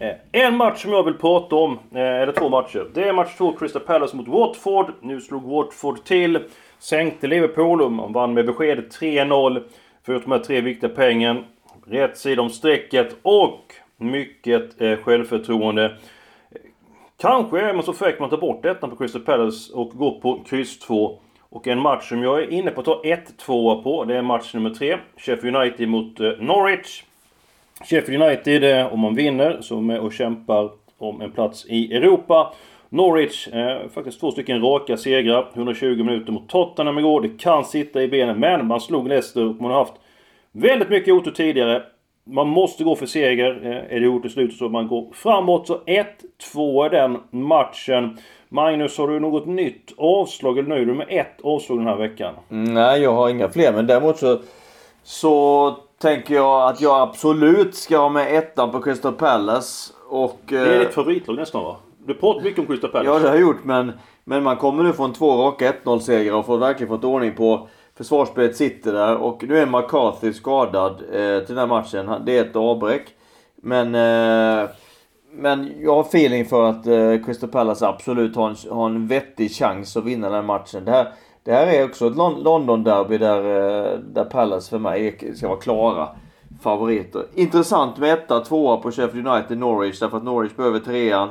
Mm. 0.00 0.16
En 0.32 0.56
match 0.56 0.82
som 0.82 0.92
jag 0.92 1.02
vill 1.02 1.14
prata 1.14 1.56
om, 1.56 1.78
eh, 1.94 2.00
eller 2.00 2.32
två 2.32 2.48
matcher. 2.48 2.86
Det 2.94 3.08
är 3.08 3.12
match 3.12 3.36
två, 3.38 3.52
Crystal 3.52 3.82
Palace 3.82 4.16
mot 4.16 4.28
Watford. 4.28 4.92
Nu 5.00 5.20
slog 5.20 5.42
Watford 5.42 6.04
till. 6.04 6.38
Sänkte 6.78 7.26
Liverpool 7.26 7.82
och 7.82 8.12
vann 8.12 8.34
med 8.34 8.46
beskedet 8.46 9.00
3-0. 9.00 9.62
Förutom 10.06 10.30
de 10.30 10.36
här 10.36 10.44
tre 10.44 10.60
viktiga 10.60 10.90
pengen. 10.90 11.44
Rätt 11.86 12.18
sida 12.18 12.42
om 12.42 12.50
strecket 12.50 13.16
och 13.22 13.60
mycket 13.96 14.80
eh, 14.80 14.96
självförtroende. 14.96 15.96
Kanske 17.20 17.60
är 17.60 17.74
man 17.74 17.82
så 17.82 17.92
fräck 17.92 18.20
man 18.20 18.30
tar 18.30 18.36
bort 18.36 18.64
ettan 18.64 18.90
på 18.90 18.96
Crystal 18.96 19.22
Palace 19.22 19.72
och 19.72 19.90
går 19.90 20.20
på 20.20 20.44
kryss 20.48 20.78
2. 20.78 21.18
Och 21.48 21.68
en 21.68 21.80
match 21.80 22.08
som 22.08 22.22
jag 22.22 22.42
är 22.42 22.50
inne 22.52 22.70
på 22.70 22.80
att 22.80 22.86
ta 22.86 23.02
1-2 23.46 23.82
på, 23.82 24.04
det 24.04 24.16
är 24.16 24.22
match 24.22 24.54
nummer 24.54 24.70
3. 24.70 24.98
Sheffield 25.16 25.56
United 25.56 25.88
mot 25.88 26.20
eh, 26.20 26.30
Norwich. 26.38 27.02
Sheffield 27.84 28.22
United, 28.22 28.64
eh, 28.64 28.92
om 28.92 29.00
man 29.00 29.14
vinner, 29.14 29.58
så 29.60 29.76
är 29.76 29.80
med 29.80 30.00
och 30.00 30.12
kämpar 30.12 30.70
om 30.98 31.20
en 31.20 31.30
plats 31.30 31.66
i 31.68 31.94
Europa. 31.96 32.54
Norwich, 32.88 33.48
eh, 33.48 33.88
faktiskt 33.94 34.20
två 34.20 34.30
stycken 34.30 34.62
raka 34.62 34.96
segrar. 34.96 35.50
120 35.54 36.04
minuter 36.04 36.32
mot 36.32 36.48
Tottenham 36.48 36.98
igår. 36.98 37.20
Det 37.20 37.38
kan 37.38 37.64
sitta 37.64 38.02
i 38.02 38.08
benen, 38.08 38.40
men 38.40 38.66
man 38.66 38.80
slog 38.80 39.08
Leicester 39.08 39.44
och 39.44 39.60
man 39.60 39.70
har 39.70 39.78
haft 39.78 39.94
väldigt 40.52 40.90
mycket 40.90 41.14
otur 41.14 41.30
tidigare. 41.30 41.82
Man 42.24 42.48
måste 42.48 42.84
gå 42.84 42.96
för 42.96 43.06
seger. 43.06 43.60
Eh, 43.64 43.96
är 43.96 44.00
det 44.00 44.06
gjort 44.06 44.24
i 44.24 44.28
slutet 44.28 44.56
så 44.56 44.68
man 44.68 44.88
går 44.88 45.12
framåt. 45.12 45.66
Så 45.66 45.80
1-2 46.54 46.84
är 46.84 46.90
den 46.90 47.18
matchen. 47.30 48.18
Magnus, 48.48 48.98
har 48.98 49.08
du 49.08 49.20
något 49.20 49.46
nytt 49.46 49.92
avslag 49.96 50.58
eller 50.58 50.68
nöjer 50.68 50.86
du 50.86 50.94
med 50.94 51.06
ett 51.10 51.40
avslag 51.42 51.78
den 51.78 51.86
här 51.86 51.96
veckan? 51.96 52.34
Nej, 52.48 53.02
jag 53.02 53.14
har 53.14 53.28
inga 53.28 53.48
fler. 53.48 53.72
Men 53.72 53.86
däremot 53.86 54.18
så, 54.18 54.38
så 55.02 55.76
tänker 56.00 56.34
jag 56.34 56.68
att 56.68 56.80
jag 56.80 57.00
absolut 57.00 57.74
ska 57.74 57.98
ha 57.98 58.08
med 58.08 58.36
ettan 58.36 58.70
på 58.70 58.80
Crystal 58.80 59.12
Palace. 59.12 59.92
Och, 60.08 60.40
det 60.46 60.56
är 60.56 60.78
ditt 60.78 60.94
favoritlag 60.94 61.36
nästan 61.36 61.64
va? 61.64 61.76
Du 62.06 62.14
pratar 62.14 62.42
mycket 62.42 62.58
om 62.58 62.66
Crystal 62.66 62.90
Palace. 62.90 63.10
Ja, 63.10 63.18
det 63.18 63.28
har 63.28 63.34
jag 63.34 63.40
gjort. 63.40 63.64
Men, 63.64 63.92
men 64.24 64.42
man 64.42 64.56
kommer 64.56 64.82
nu 64.82 64.92
från 64.92 65.12
två 65.12 65.36
raka 65.36 65.72
1-0 65.84 65.98
segrar 65.98 66.34
och 66.34 66.46
får 66.46 66.58
verkligen 66.58 66.88
fått 66.88 67.04
ordning 67.04 67.34
på 67.34 67.68
Försvarsspelet 68.00 68.56
sitter 68.56 68.92
där 68.92 69.16
och 69.16 69.44
nu 69.48 69.58
är 69.58 69.66
McCarthy 69.66 70.32
skadad 70.32 70.92
eh, 70.92 71.44
till 71.44 71.54
den 71.54 71.58
här 71.58 71.66
matchen. 71.66 72.24
Det 72.26 72.38
är 72.38 72.44
ett 72.44 72.56
avbräck. 72.56 73.08
Men, 73.56 73.86
eh, 73.94 74.68
men 75.32 75.72
jag 75.80 75.94
har 75.94 76.00
feeling 76.00 76.44
för 76.44 76.64
att 76.64 76.86
eh, 76.86 77.24
Crystal 77.26 77.50
Palace 77.50 77.86
absolut 77.86 78.36
har 78.36 78.48
en, 78.48 78.56
har 78.70 78.86
en 78.86 79.06
vettig 79.06 79.50
chans 79.50 79.96
att 79.96 80.04
vinna 80.04 80.26
den 80.26 80.34
här 80.34 80.42
matchen. 80.42 80.84
Det 80.84 80.90
här 80.90 81.12
det 81.42 81.52
här 81.52 81.66
är 81.66 81.84
också 81.84 82.06
ett 82.06 82.16
London-derby 82.16 83.18
där, 83.18 83.38
eh, 83.38 83.98
där 83.98 84.24
Palace 84.24 84.70
för 84.70 84.78
mig 84.78 85.34
ska 85.36 85.48
vara 85.48 85.60
klara 85.60 86.08
favoriter. 86.60 87.26
Intressant 87.34 87.98
med 87.98 88.12
etta, 88.12 88.40
tvåa 88.40 88.76
på 88.76 88.90
Sheffield 88.90 89.28
United, 89.28 89.58
Norwich. 89.58 89.98
Därför 89.98 90.16
att 90.16 90.24
Norwich 90.24 90.56
behöver 90.56 90.78
trean, 90.78 91.28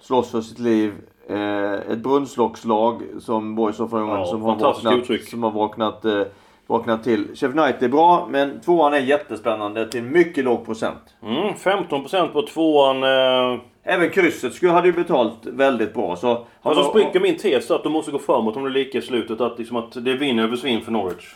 slåss 0.00 0.30
för 0.30 0.40
sitt 0.40 0.58
liv. 0.58 0.92
Eh, 1.28 1.72
ett 1.72 1.98
brunnslockslag 1.98 3.02
som 3.20 3.54
Boys 3.54 3.80
of 3.80 3.92
ja, 3.92 4.26
som, 4.26 4.42
har 4.42 4.56
vaknat, 4.56 5.26
som 5.28 5.42
har 5.42 5.50
vaknat, 5.50 6.04
eh, 6.04 6.22
vaknat 6.66 7.04
till. 7.04 7.26
Sheffield 7.34 7.58
United 7.58 7.82
är 7.82 7.88
bra, 7.88 8.28
men 8.30 8.60
tvåan 8.60 8.94
är 8.94 8.98
jättespännande 8.98 9.88
till 9.88 10.02
mycket 10.02 10.44
låg 10.44 10.66
procent. 10.66 11.14
Mm, 11.22 11.54
15% 11.54 12.32
på 12.32 12.42
tvåan. 12.42 13.02
Eh... 13.02 13.60
Även 13.84 14.10
krysset 14.10 14.54
skulle, 14.54 14.72
hade 14.72 14.86
ju 14.86 14.92
betalt 14.92 15.46
väldigt 15.46 15.94
bra. 15.94 16.16
Så 16.16 16.46
Fast 16.62 16.76
då 16.76 16.84
spricker 16.84 17.20
min 17.20 17.36
tes 17.36 17.70
att 17.70 17.82
de 17.82 17.92
måste 17.92 18.10
gå 18.10 18.18
framåt 18.18 18.56
om 18.56 18.64
det 18.64 18.70
är 18.70 18.72
lika 18.72 18.98
i 18.98 19.02
slutet. 19.02 19.40
Att, 19.40 19.58
liksom, 19.58 19.76
att 19.76 20.04
det 20.04 20.14
vinner 20.14 20.42
över 20.42 20.56
svinn 20.56 20.80
för 20.80 20.92
Norwich. 20.92 21.34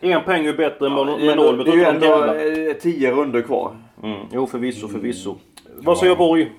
En 0.00 0.24
peng 0.24 0.46
är 0.46 0.52
bättre 0.52 0.86
än 0.86 0.92
ja, 0.92 1.04
med 1.04 1.36
noll. 1.36 1.64
Det 1.64 1.70
är 1.70 1.76
ju 1.76 1.84
ändå 1.84 2.24
eh, 2.24 2.76
tio 2.76 3.10
runder 3.10 3.42
kvar. 3.42 3.76
Mm. 4.02 4.18
Jo, 4.32 4.46
förvisso, 4.46 4.88
förvisso. 4.88 5.30
Mm. 5.30 5.84
Vad 5.84 5.98
säger 5.98 6.16
Borg? 6.16 6.52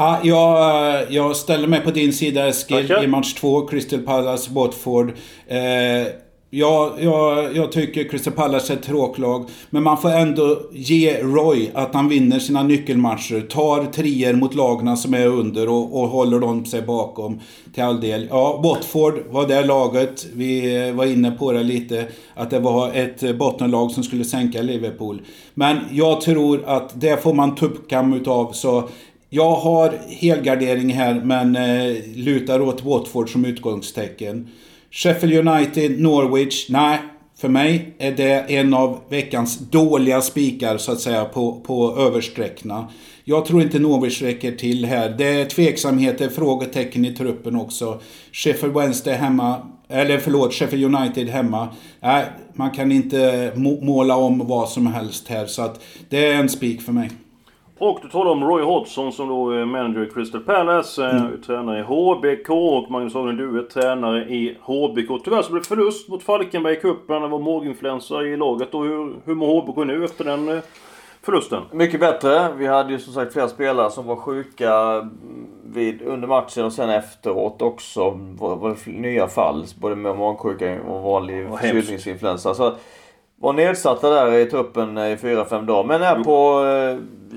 Ja, 0.00 0.20
jag, 0.22 1.12
jag 1.12 1.36
ställer 1.36 1.68
mig 1.68 1.80
på 1.80 1.90
din 1.90 2.12
sida 2.12 2.48
Eskil 2.48 2.92
i 3.04 3.06
match 3.06 3.34
två, 3.34 3.66
Crystal 3.66 4.00
Palace, 4.00 4.50
Watford. 4.52 5.12
Eh, 5.46 6.12
Ja, 6.50 6.94
jag, 7.00 7.56
jag 7.56 7.72
tycker 7.72 8.08
Crystal 8.08 8.32
Palace 8.32 8.72
är 8.72 8.76
ett 8.76 8.82
tråklag. 8.82 9.48
Men 9.70 9.82
man 9.82 9.98
får 9.98 10.10
ändå 10.10 10.60
ge 10.72 11.22
Roy 11.22 11.70
att 11.74 11.94
han 11.94 12.08
vinner 12.08 12.38
sina 12.38 12.62
nyckelmatcher. 12.62 13.40
Tar 13.40 13.84
trier 13.84 14.34
mot 14.34 14.54
lagna 14.54 14.96
som 14.96 15.14
är 15.14 15.26
under 15.26 15.68
och, 15.68 16.00
och 16.02 16.08
håller 16.08 16.40
dem 16.40 16.64
sig 16.64 16.82
bakom 16.82 17.40
till 17.74 17.82
all 17.82 18.00
del. 18.00 18.26
Ja, 18.30 18.60
Watford 18.64 19.14
var 19.30 19.48
det 19.48 19.64
laget. 19.64 20.26
Vi 20.32 20.92
var 20.92 21.04
inne 21.04 21.30
på 21.30 21.52
det 21.52 21.62
lite. 21.62 22.06
Att 22.34 22.50
det 22.50 22.58
var 22.58 22.92
ett 22.92 23.38
bottenlag 23.38 23.90
som 23.90 24.02
skulle 24.02 24.24
sänka 24.24 24.62
Liverpool. 24.62 25.20
Men 25.54 25.76
jag 25.90 26.20
tror 26.20 26.64
att 26.66 27.00
det 27.00 27.22
får 27.22 27.34
man 27.34 27.54
tuppkam 27.54 28.12
utav. 28.12 28.52
Så 28.52 28.88
jag 29.30 29.50
har 29.50 29.98
helgardering 30.08 30.92
här 30.92 31.14
men 31.24 31.56
eh, 31.56 31.96
lutar 32.14 32.60
åt 32.60 32.84
Watford 32.84 33.32
som 33.32 33.44
utgångstecken. 33.44 34.48
Sheffield 34.90 35.48
United, 35.48 36.00
Norwich. 36.00 36.66
Nej, 36.68 36.98
för 37.40 37.48
mig 37.48 37.94
är 37.98 38.12
det 38.12 38.32
en 38.32 38.74
av 38.74 39.00
veckans 39.08 39.58
dåliga 39.58 40.20
spikar 40.20 40.78
så 40.78 40.92
att 40.92 41.00
säga 41.00 41.24
på, 41.24 41.60
på 41.60 41.96
översträckna. 41.98 42.88
Jag 43.24 43.46
tror 43.46 43.62
inte 43.62 43.78
Norwich 43.78 44.22
räcker 44.22 44.52
till 44.52 44.84
här. 44.84 45.14
Det 45.18 45.40
är 45.40 45.44
tveksamheter, 45.44 46.28
frågetecken 46.28 47.04
i 47.04 47.14
truppen 47.14 47.56
också. 47.56 48.00
Sheffield 48.32 48.74
Wednesday 48.74 49.14
hemma, 49.14 49.56
eller 49.88 50.18
förlåt, 50.18 50.54
Sheffield 50.54 50.94
United 50.94 51.28
hemma. 51.28 51.68
Nej, 52.00 52.24
man 52.54 52.70
kan 52.70 52.92
inte 52.92 53.52
måla 53.82 54.16
om 54.16 54.46
vad 54.46 54.68
som 54.68 54.86
helst 54.86 55.28
här. 55.28 55.46
Så 55.46 55.62
att 55.62 55.80
det 56.08 56.26
är 56.26 56.34
en 56.34 56.48
spik 56.48 56.82
för 56.82 56.92
mig. 56.92 57.10
Och 57.78 57.98
du 58.02 58.08
talar 58.08 58.30
om 58.30 58.44
Roy 58.44 58.62
Hodgson 58.62 59.12
som 59.12 59.28
då 59.28 59.50
är 59.50 59.64
manager 59.64 60.02
i 60.02 60.10
Crystal 60.10 60.40
Palace, 60.40 61.04
eh, 61.04 61.16
mm. 61.16 61.42
tränare 61.42 61.78
i 61.78 61.82
HBK 61.82 62.50
och 62.50 62.90
Magnus 62.90 63.14
Hagen 63.14 63.36
du 63.36 63.58
är 63.58 63.62
tränare 63.62 64.24
i 64.24 64.56
HBK. 64.62 65.24
Tyvärr 65.24 65.42
så 65.42 65.52
blev 65.52 65.62
det 65.62 65.68
förlust 65.68 66.08
mot 66.08 66.22
Falkenberg 66.22 66.72
i 66.72 66.76
cupen. 66.76 67.22
Det 67.22 67.28
var 67.28 67.38
måginfluensa 67.38 68.22
i 68.22 68.36
laget. 68.36 68.74
Och 68.74 68.84
hur, 68.84 69.14
hur 69.24 69.34
mår 69.34 69.60
HBK 69.60 69.86
nu 69.86 70.04
efter 70.04 70.24
den 70.24 70.48
eh, 70.48 70.58
förlusten? 71.22 71.62
Mycket 71.72 72.00
bättre. 72.00 72.48
Vi 72.56 72.66
hade 72.66 72.92
ju 72.92 72.98
som 72.98 73.12
sagt 73.12 73.32
flera 73.32 73.48
spelare 73.48 73.90
som 73.90 74.06
var 74.06 74.16
sjuka 74.16 74.72
vid, 75.64 76.02
under 76.02 76.28
matchen 76.28 76.64
och 76.64 76.72
sen 76.72 76.90
efteråt 76.90 77.62
också. 77.62 78.10
Var, 78.38 78.56
var 78.56 78.76
det 78.84 78.90
nya 78.90 79.28
fall. 79.28 79.64
Både 79.80 79.96
med 79.96 80.16
magsjuka 80.16 80.82
och 80.82 81.02
vanlig 81.02 81.48
förkylningsinfluensa. 81.48 82.74
Var 83.40 83.52
nedsatta 83.52 84.10
där 84.10 84.32
i 84.32 84.46
truppen 84.46 84.98
i 84.98 85.16
4-5 85.16 85.66
dagar. 85.66 85.84
Men 85.84 86.02
är 86.02 86.24
på 86.24 86.64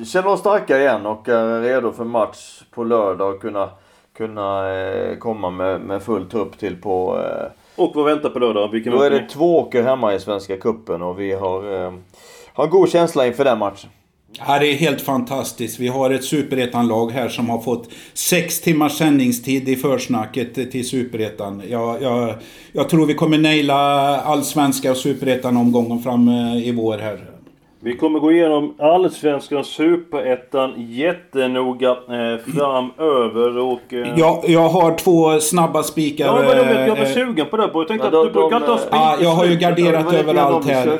känner 0.06 0.28
oss 0.28 0.40
starka 0.40 0.80
igen 0.80 1.06
och 1.06 1.30
är 1.30 1.62
redo 1.62 1.92
för 1.92 2.04
match 2.04 2.62
på 2.72 2.84
lördag 2.84 3.36
och 3.36 3.42
kunna, 3.42 3.70
kunna 4.18 4.74
eh, 4.74 5.18
komma 5.18 5.50
med, 5.50 5.82
med 5.82 6.04
full 6.04 6.30
trupp 6.30 6.58
till 6.58 6.82
på... 6.82 7.24
Eh, 7.26 7.84
och 7.84 7.96
vad 7.96 8.06
väntar 8.06 8.30
på 8.30 8.40
lördag? 8.40 8.72
Vilken 8.72 8.94
då 8.94 9.02
är 9.02 9.10
det 9.10 9.30
två 9.30 9.60
åker 9.60 9.84
hemma 9.84 10.14
i 10.14 10.20
Svenska 10.20 10.58
Kuppen 10.58 11.02
och 11.02 11.20
vi 11.20 11.34
har, 11.34 11.74
eh, 11.74 11.94
har 12.54 12.64
en 12.64 12.70
god 12.70 12.90
känsla 12.90 13.28
inför 13.28 13.44
den 13.44 13.60
matchen. 13.60 13.90
Ja, 14.38 14.60
det 14.60 14.68
är 14.68 14.76
helt 14.76 15.02
fantastiskt. 15.02 15.80
Vi 15.80 15.88
har 15.88 16.12
ett 16.12 16.24
superettan-lag 16.24 17.12
här 17.12 17.30
som 17.30 17.50
har 17.50 17.60
fått 17.60 17.90
sex 18.14 18.62
timmars 18.62 18.92
sändningstid 18.92 19.70
i 19.70 19.76
försnacket 19.76 20.72
till 20.72 20.90
superettan. 20.90 21.62
Jag, 21.70 22.02
jag, 22.02 22.34
jag 22.72 22.90
tror 22.90 23.06
vi 23.06 23.14
kommer 23.14 23.38
naila 23.38 23.76
allsvenska 24.22 24.92
och 24.92 24.98
superettan-omgången 24.98 26.00
fram 26.00 26.28
eh, 26.28 26.68
i 26.68 26.72
vår 26.72 26.98
här. 26.98 27.32
Vi 27.84 27.98
kommer 27.98 28.20
gå 28.20 28.32
igenom 28.32 28.76
Allsvenskan, 28.80 29.64
Superettan 29.64 30.74
jättenoga 30.78 31.90
eh, 31.90 32.54
framöver 32.56 33.58
och... 33.58 33.94
Eh... 33.94 34.14
Ja, 34.18 34.44
jag 34.48 34.70
har 34.70 34.98
två 34.98 35.40
snabba 35.40 35.84
spikar. 35.84 36.26
Ja, 36.26 36.36
men 36.36 36.48
jag, 36.48 36.88
jag 36.88 36.96
var 36.96 37.04
eh, 37.04 37.14
sugen 37.14 37.46
på 37.46 37.58
det. 37.58 37.70
Jag 37.74 37.88
tänkte 37.88 38.08
att 38.08 38.14
du 38.14 38.32
brukar 38.32 38.58
inte 38.58 38.72
ha 38.72 38.78
spik 38.78 38.92
Ja, 38.92 39.18
jag 39.22 39.30
har 39.30 39.46
ju 39.46 39.56
garderat 39.56 40.14
överallt 40.14 40.68
här. 40.68 41.00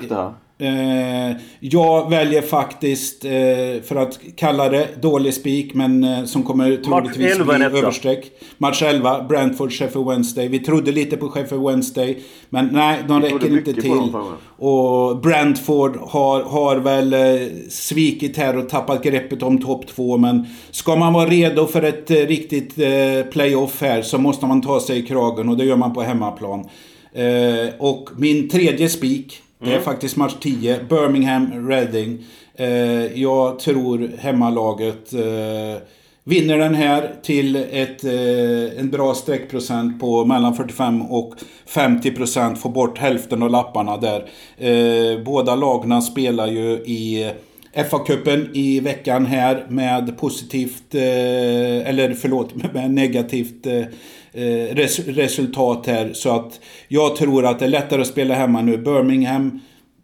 Eh, 0.62 1.38
jag 1.60 2.10
väljer 2.10 2.42
faktiskt, 2.42 3.26
eh, 3.26 3.32
för 3.84 3.96
att 3.96 4.20
kalla 4.36 4.70
det 4.70 4.88
dålig 5.02 5.34
spik, 5.34 5.74
men 5.74 6.04
eh, 6.04 6.24
som 6.26 6.44
kommer 6.44 6.78
troligtvis 6.78 7.40
bli 7.40 7.66
överstreck. 7.66 8.32
Match 8.58 8.82
11, 8.82 9.24
Brentford, 9.24 9.72
Sheffield 9.72 10.08
Wednesday. 10.08 10.48
Vi 10.48 10.60
trodde 10.60 10.92
lite 10.92 11.18
på 11.18 11.30
Sheffield 11.30 11.68
Wednesday, 11.68 12.24
men 12.50 12.70
nej, 12.72 13.00
de 13.08 13.22
räcker 13.22 13.58
inte 13.58 13.74
till. 13.74 14.14
Och 14.58 15.18
Brentford 15.18 15.98
har, 16.02 16.44
har 16.44 16.76
väl 16.78 17.16
svikit 17.70 18.38
här 18.38 18.58
och 18.58 18.70
tappat 18.70 19.04
greppet 19.04 19.44
om 19.44 19.62
topp 19.62 19.88
2, 19.88 20.18
men 20.18 20.46
ska 20.72 20.96
man 20.96 21.14
vara 21.14 21.30
redo 21.30 21.68
för 21.68 21.82
ett 21.82 22.12
riktigt 22.12 22.76
playoff 23.32 23.82
här 23.82 24.02
så 24.02 24.18
måste 24.18 24.46
man 24.46 24.62
ta 24.62 24.80
sig 24.80 25.00
i 25.00 25.02
kragen 25.02 25.50
och 25.50 25.58
det 25.58 25.66
gör 25.66 25.76
man 25.76 25.94
på 25.94 26.02
hemmaplan. 26.02 26.70
och 27.80 28.10
min 28.18 28.50
tredje 28.50 28.90
spik 28.90 29.42
det 29.64 29.68
är 29.70 29.72
mm. 29.72 29.84
faktiskt 29.84 30.18
match 30.18 30.36
10. 30.42 30.80
Birmingham, 30.90 31.70
Reading. 31.70 32.26
Eh, 32.56 33.22
jag 33.22 33.60
tror 33.60 34.12
hemmalaget 34.20 35.14
eh, 35.14 35.84
vinner 36.24 36.58
den 36.58 36.76
här 36.76 37.16
till 37.24 37.56
ett, 37.56 38.04
eh, 38.04 38.80
en 38.80 38.90
bra 38.92 39.14
streckprocent 39.14 40.00
på 40.00 40.26
mellan 40.26 40.56
45 40.56 41.02
och 41.02 41.34
50 41.66 42.12
procent. 42.12 42.62
Får 42.62 42.70
bort 42.70 42.98
hälften 42.98 43.44
av 43.44 43.50
lapparna 43.50 43.98
där. 43.98 44.30
Eh, 44.58 45.24
båda 45.24 45.56
lagna 45.56 46.02
spelar 46.02 46.48
ju 46.48 46.72
i 46.72 47.32
FA-cupen 47.74 48.50
i 48.54 48.80
veckan 48.80 49.26
här 49.26 49.66
med 49.70 50.18
positivt, 50.18 50.96
eh, 50.96 51.90
eller 51.90 52.14
förlåt, 52.14 52.56
med 52.74 52.92
negativt 52.92 53.66
eh, 53.66 53.84
Eh, 54.34 54.76
res 54.76 55.08
resultat 55.08 55.88
här. 55.88 56.14
Så 56.14 56.36
att 56.36 56.60
jag 56.88 57.16
tror 57.16 57.46
att 57.46 57.60
det 57.60 57.66
är 57.66 57.70
lättare 57.70 58.02
att 58.02 58.08
spela 58.08 58.34
hemma 58.34 58.62
nu. 58.62 58.78
Birmingham, 58.78 59.60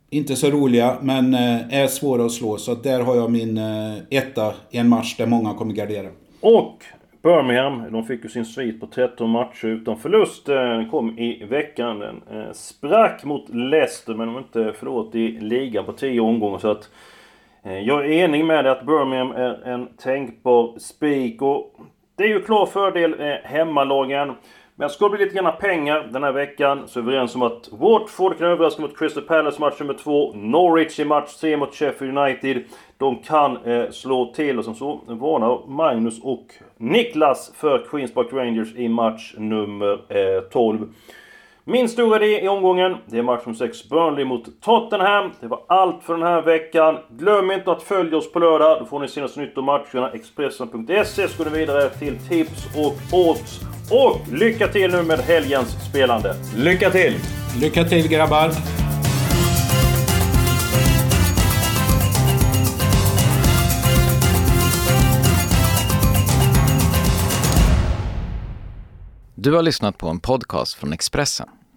inte 0.10 0.36
så 0.36 0.50
roliga, 0.50 0.98
men 1.02 1.34
eh, 1.34 1.82
är 1.82 1.88
svåra 1.88 2.26
att 2.26 2.32
slå. 2.32 2.58
Så 2.58 2.72
att 2.72 2.84
där 2.84 3.02
har 3.02 3.16
jag 3.16 3.32
min 3.32 3.58
eh, 3.58 3.98
etta 4.10 4.54
i 4.72 4.78
en 4.78 4.90
match 4.90 5.18
där 5.18 5.26
många 5.26 5.54
kommer 5.54 5.74
gardera. 5.74 6.08
Och 6.42 6.84
Birmingham, 7.24 7.92
de 7.92 8.04
fick 8.04 8.24
ju 8.24 8.30
sin 8.30 8.46
svit 8.46 8.80
på 8.80 8.88
13 8.88 9.30
matcher 9.30 9.68
utan 9.68 9.98
förlust. 9.98 10.46
Den 10.46 10.90
kom 10.90 11.20
i 11.20 11.46
veckan. 11.46 12.00
Den 12.00 12.22
sprack 12.54 13.24
mot 13.24 13.50
Leicester 13.50 14.13
men 14.13 14.28
de 14.28 14.34
har 14.34 14.42
inte 14.42 14.74
förlorat 14.80 15.16
i 15.16 15.28
ligan 15.28 15.86
på 15.86 15.94
10 15.94 16.20
omgångar. 16.20 16.58
Så 16.58 16.72
att 16.72 16.90
jag 17.63 18.06
är 18.06 18.12
enig 18.12 18.46
med 18.46 18.66
dig 18.66 18.72
att 18.72 18.86
Birmingham 18.86 19.32
är 19.32 19.68
en 19.68 19.88
tänkbar 19.98 20.80
spik. 20.80 21.42
Och 21.42 21.80
det 22.17 22.23
är 22.23 22.27
ju 22.27 22.41
klar 22.41 22.65
fördel 22.65 23.15
eh, 23.19 23.36
hemmalagen. 23.43 24.34
Men 24.75 24.89
ska 24.89 25.06
det 25.06 25.17
bli 25.17 25.25
lite 25.25 25.38
grann 25.38 25.53
pengar 25.60 26.10
den 26.12 26.23
här 26.23 26.32
veckan 26.32 26.88
så 26.88 26.99
är 26.99 27.03
vi 27.03 27.12
överens 27.12 27.36
om 27.36 27.41
att 27.41 27.69
Watford 27.71 28.38
kan 28.38 28.47
överraska 28.47 28.82
mot 28.82 28.97
Crystal 28.97 29.23
Palace 29.23 29.62
match 29.62 29.80
nummer 29.80 29.93
2. 29.93 30.34
Norwich 30.34 30.99
i 30.99 31.06
match 31.06 31.36
3 31.36 31.58
mot 31.58 31.75
Sheffield 31.75 32.17
United. 32.17 32.63
De 32.97 33.15
kan 33.15 33.58
eh, 33.58 33.89
slå 33.89 34.34
till 34.34 34.60
och 34.60 34.65
som 34.65 34.75
så 34.75 35.01
varnar 35.08 35.67
Magnus 35.67 36.23
och 36.23 36.45
Niklas 36.77 37.53
för 37.56 37.86
Queens 37.89 38.13
Park 38.13 38.34
Rangers 38.34 38.75
i 38.75 38.88
match 38.89 39.34
nummer 39.38 39.91
eh, 40.10 40.41
12. 40.41 40.93
Min 41.69 41.89
stora 41.89 42.25
idé 42.25 42.43
i 42.43 42.47
omgången, 42.47 42.97
det 43.06 43.17
är 43.17 43.21
match 43.21 43.45
nummer 43.45 43.58
6, 43.58 43.89
Burnley 43.89 44.25
mot 44.25 44.62
Tottenham. 44.62 45.32
Det 45.39 45.47
var 45.47 45.60
allt 45.67 46.03
för 46.03 46.13
den 46.13 46.23
här 46.23 46.41
veckan. 46.41 46.97
Glöm 47.10 47.51
inte 47.51 47.71
att 47.71 47.84
följa 47.84 48.17
oss 48.17 48.32
på 48.32 48.39
lördag. 48.39 48.80
Då 48.80 48.86
får 48.86 48.99
ni 48.99 49.08
senaste 49.08 49.39
nytt 49.39 49.58
om 49.58 49.65
matcherna. 49.65 50.12
Expressen.se 50.12 51.27
går 51.38 51.45
ni 51.45 51.58
vidare 51.58 51.89
till 51.89 52.17
tips 52.30 52.65
och 52.75 53.19
odds. 53.19 53.62
Och 53.91 54.34
lycka 54.34 54.67
till 54.67 54.91
nu 54.91 55.03
med 55.03 55.19
helgens 55.19 55.89
spelande. 55.89 56.36
Lycka 56.56 56.89
till! 56.89 57.13
Lycka 57.62 57.84
till 57.84 58.08
grabbar! 58.08 58.51
Du 69.36 69.53
har 69.53 69.62
lyssnat 69.62 69.97
på 69.97 70.08
en 70.08 70.19
podcast 70.19 70.73
från 70.73 70.93
Expressen. 70.93 71.47